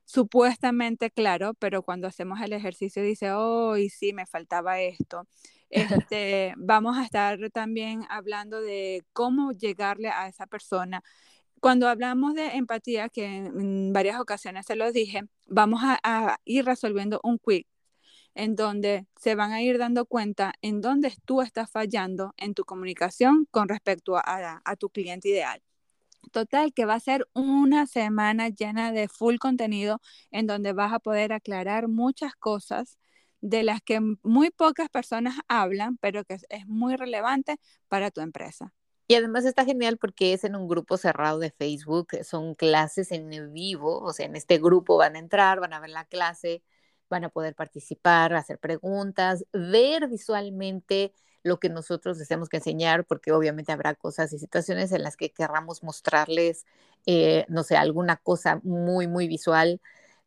supuestamente 0.05 1.09
claro, 1.11 1.53
pero 1.55 1.81
cuando 1.83 2.07
hacemos 2.07 2.39
el 2.41 2.53
ejercicio 2.53 3.01
dice, 3.03 3.31
oh, 3.31 3.77
y 3.77 3.89
sí, 3.89 4.13
me 4.13 4.25
faltaba 4.27 4.79
esto. 4.81 5.27
Este, 5.69 6.53
vamos 6.57 6.97
a 6.97 7.03
estar 7.03 7.39
también 7.51 8.05
hablando 8.09 8.61
de 8.61 9.03
cómo 9.13 9.51
llegarle 9.51 10.09
a 10.09 10.27
esa 10.27 10.47
persona. 10.47 11.03
Cuando 11.59 11.87
hablamos 11.87 12.35
de 12.35 12.47
empatía, 12.55 13.09
que 13.09 13.25
en 13.25 13.91
varias 13.93 14.19
ocasiones 14.19 14.65
se 14.65 14.75
lo 14.75 14.91
dije, 14.91 15.23
vamos 15.47 15.81
a, 15.83 16.37
ir 16.45 16.65
resolviendo 16.65 17.19
un 17.23 17.39
quick 17.39 17.67
en 18.35 18.55
donde 18.55 19.07
se 19.19 19.35
van 19.35 19.51
a 19.53 19.61
ir 19.61 19.77
dando 19.77 20.05
cuenta 20.05 20.53
en 20.61 20.81
dónde 20.81 21.13
tú 21.25 21.41
estás 21.41 21.71
fallando 21.71 22.33
en 22.37 22.53
tu 22.53 22.65
comunicación 22.65 23.47
con 23.51 23.69
respecto 23.69 24.17
a, 24.17 24.61
a 24.63 24.75
tu 24.75 24.89
cliente 24.89 25.29
ideal. 25.29 25.61
Total, 26.31 26.73
que 26.73 26.85
va 26.85 26.95
a 26.95 26.99
ser 26.99 27.27
una 27.33 27.87
semana 27.87 28.49
llena 28.49 28.91
de 28.91 29.07
full 29.07 29.37
contenido 29.37 30.01
en 30.31 30.47
donde 30.47 30.73
vas 30.73 30.91
a 30.93 30.99
poder 30.99 31.33
aclarar 31.33 31.87
muchas 31.87 32.35
cosas 32.35 32.97
de 33.45 33.61
las 33.61 33.79
que 33.81 33.99
muy 34.23 34.49
pocas 34.49 34.89
personas 34.89 35.35
hablan, 35.47 35.97
pero 35.97 36.25
que 36.25 36.33
es 36.49 36.67
muy 36.67 36.95
relevante 36.95 37.57
para 37.87 38.09
tu 38.09 38.21
empresa. 38.21 38.73
Y 39.07 39.13
además 39.13 39.45
está 39.45 39.65
genial 39.65 39.97
porque 39.99 40.33
es 40.33 40.43
en 40.43 40.55
un 40.55 40.67
grupo 40.67 40.97
cerrado 40.97 41.37
de 41.37 41.51
Facebook, 41.51 42.07
son 42.23 42.55
clases 42.55 43.11
en 43.11 43.29
vivo, 43.53 43.99
o 43.99 44.13
sea, 44.13 44.25
en 44.25 44.35
este 44.35 44.57
grupo 44.57 44.97
van 44.97 45.15
a 45.15 45.19
entrar, 45.19 45.59
van 45.59 45.73
a 45.73 45.79
ver 45.79 45.91
la 45.91 46.05
clase, 46.05 46.63
van 47.07 47.23
a 47.23 47.29
poder 47.29 47.53
participar, 47.53 48.33
hacer 48.33 48.57
preguntas, 48.57 49.45
ver 49.53 50.07
visualmente 50.07 51.13
lo 51.43 51.59
que 51.59 51.69
nosotros 51.69 52.17
les 52.17 52.27
que 52.49 52.57
enseñar, 52.57 53.05
porque 53.05 53.31
obviamente 53.31 53.71
habrá 53.71 53.93
cosas 53.93 54.33
y 54.33 54.39
situaciones 54.39 54.91
en 54.91 55.03
las 55.03 55.17
que 55.17 55.29
querramos 55.29 55.83
mostrarles, 55.83 56.65
eh, 57.05 57.45
no 57.47 57.61
sé, 57.61 57.77
alguna 57.77 58.17
cosa 58.17 58.59
muy, 58.63 59.05
muy 59.05 59.27
visual, 59.27 59.79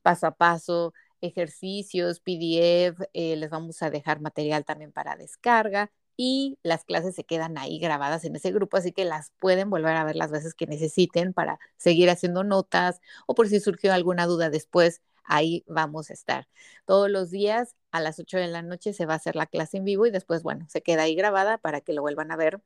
paso 0.02 0.28
a 0.28 0.36
paso, 0.36 0.94
ejercicios, 1.20 2.20
PDF, 2.20 3.08
eh, 3.12 3.36
les 3.36 3.50
vamos 3.50 3.82
a 3.82 3.90
dejar 3.90 4.20
material 4.20 4.64
también 4.64 4.92
para 4.92 5.16
descarga 5.16 5.90
y 6.16 6.58
las 6.64 6.84
clases 6.84 7.14
se 7.14 7.24
quedan 7.24 7.58
ahí 7.58 7.78
grabadas 7.78 8.24
en 8.24 8.34
ese 8.36 8.50
grupo, 8.50 8.76
así 8.76 8.92
que 8.92 9.04
las 9.04 9.32
pueden 9.38 9.70
volver 9.70 9.96
a 9.96 10.04
ver 10.04 10.16
las 10.16 10.32
veces 10.32 10.54
que 10.54 10.66
necesiten 10.66 11.32
para 11.32 11.60
seguir 11.76 12.10
haciendo 12.10 12.42
notas 12.42 13.00
o 13.26 13.34
por 13.34 13.48
si 13.48 13.60
surgió 13.60 13.92
alguna 13.92 14.26
duda 14.26 14.50
después, 14.50 15.00
ahí 15.28 15.64
vamos 15.68 16.10
a 16.10 16.14
estar. 16.14 16.48
Todos 16.86 17.10
los 17.10 17.30
días 17.30 17.76
a 17.90 18.00
las 18.00 18.18
8 18.18 18.38
de 18.38 18.48
la 18.48 18.62
noche 18.62 18.92
se 18.92 19.06
va 19.06 19.14
a 19.14 19.16
hacer 19.16 19.36
la 19.36 19.46
clase 19.46 19.78
en 19.78 19.84
vivo 19.84 20.06
y 20.06 20.10
después, 20.10 20.42
bueno, 20.42 20.66
se 20.68 20.82
queda 20.82 21.02
ahí 21.02 21.14
grabada 21.14 21.58
para 21.58 21.80
que 21.80 21.92
lo 21.92 22.02
vuelvan 22.02 22.30
a 22.30 22.36
ver. 22.36 22.60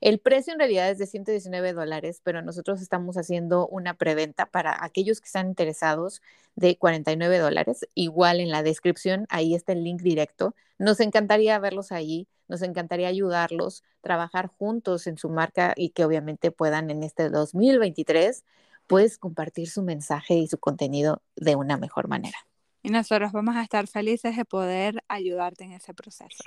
El 0.00 0.18
precio 0.18 0.52
en 0.52 0.58
realidad 0.58 0.90
es 0.90 0.98
de 0.98 1.06
119 1.06 1.72
dólares, 1.72 2.20
pero 2.22 2.42
nosotros 2.42 2.80
estamos 2.82 3.16
haciendo 3.16 3.66
una 3.68 3.94
preventa 3.94 4.46
para 4.46 4.84
aquellos 4.84 5.20
que 5.20 5.26
están 5.26 5.48
interesados 5.48 6.22
de 6.54 6.76
49 6.76 7.38
dólares. 7.38 7.86
Igual 7.94 8.40
en 8.40 8.50
la 8.50 8.62
descripción, 8.62 9.26
ahí 9.28 9.54
está 9.54 9.72
el 9.72 9.84
link 9.84 10.02
directo. 10.02 10.54
Nos 10.78 11.00
encantaría 11.00 11.58
verlos 11.58 11.92
ahí, 11.92 12.28
nos 12.48 12.62
encantaría 12.62 13.08
ayudarlos, 13.08 13.84
trabajar 14.00 14.48
juntos 14.48 15.06
en 15.06 15.18
su 15.18 15.28
marca 15.28 15.74
y 15.76 15.90
que 15.90 16.04
obviamente 16.04 16.50
puedan 16.50 16.90
en 16.90 17.02
este 17.02 17.28
2023 17.28 18.44
pues 18.90 19.18
compartir 19.18 19.68
su 19.68 19.84
mensaje 19.84 20.34
y 20.34 20.48
su 20.48 20.58
contenido 20.58 21.22
de 21.36 21.54
una 21.54 21.76
mejor 21.76 22.08
manera. 22.08 22.36
Y 22.82 22.90
nosotros 22.90 23.30
vamos 23.30 23.54
a 23.54 23.62
estar 23.62 23.86
felices 23.86 24.36
de 24.36 24.44
poder 24.44 25.04
ayudarte 25.06 25.62
en 25.62 25.72
ese 25.72 25.94
proceso. 25.94 26.42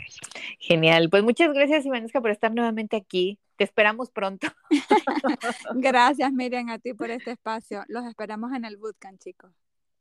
Genial. 0.60 1.10
Pues 1.10 1.24
muchas 1.24 1.54
gracias, 1.54 1.86
Ivanesca, 1.86 2.20
por 2.20 2.32
estar 2.32 2.54
nuevamente 2.54 2.98
aquí. 2.98 3.40
Te 3.56 3.64
esperamos 3.64 4.12
pronto. 4.12 4.48
gracias, 5.76 6.34
Miriam, 6.34 6.68
a 6.70 6.80
ti 6.80 6.94
por 6.94 7.12
este 7.12 7.32
espacio. 7.32 7.86
Los 7.88 8.04
esperamos 8.06 8.52
en 8.52 8.66
el 8.66 8.76
bootcamp, 8.76 9.22
chicos. 9.22 9.54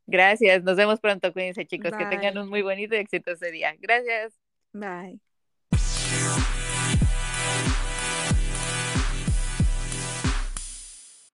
Gracias. 0.05 0.63
Nos 0.63 0.75
vemos 0.75 0.99
pronto. 0.99 1.31
Cuídense, 1.31 1.65
chicos. 1.65 1.93
Que 1.97 2.05
tengan 2.07 2.37
un 2.37 2.49
muy 2.49 2.61
bonito 2.61 2.93
y 2.93 2.97
exitoso 2.97 3.45
día. 3.45 3.73
Gracias. 3.79 4.33
Bye. 4.73 5.32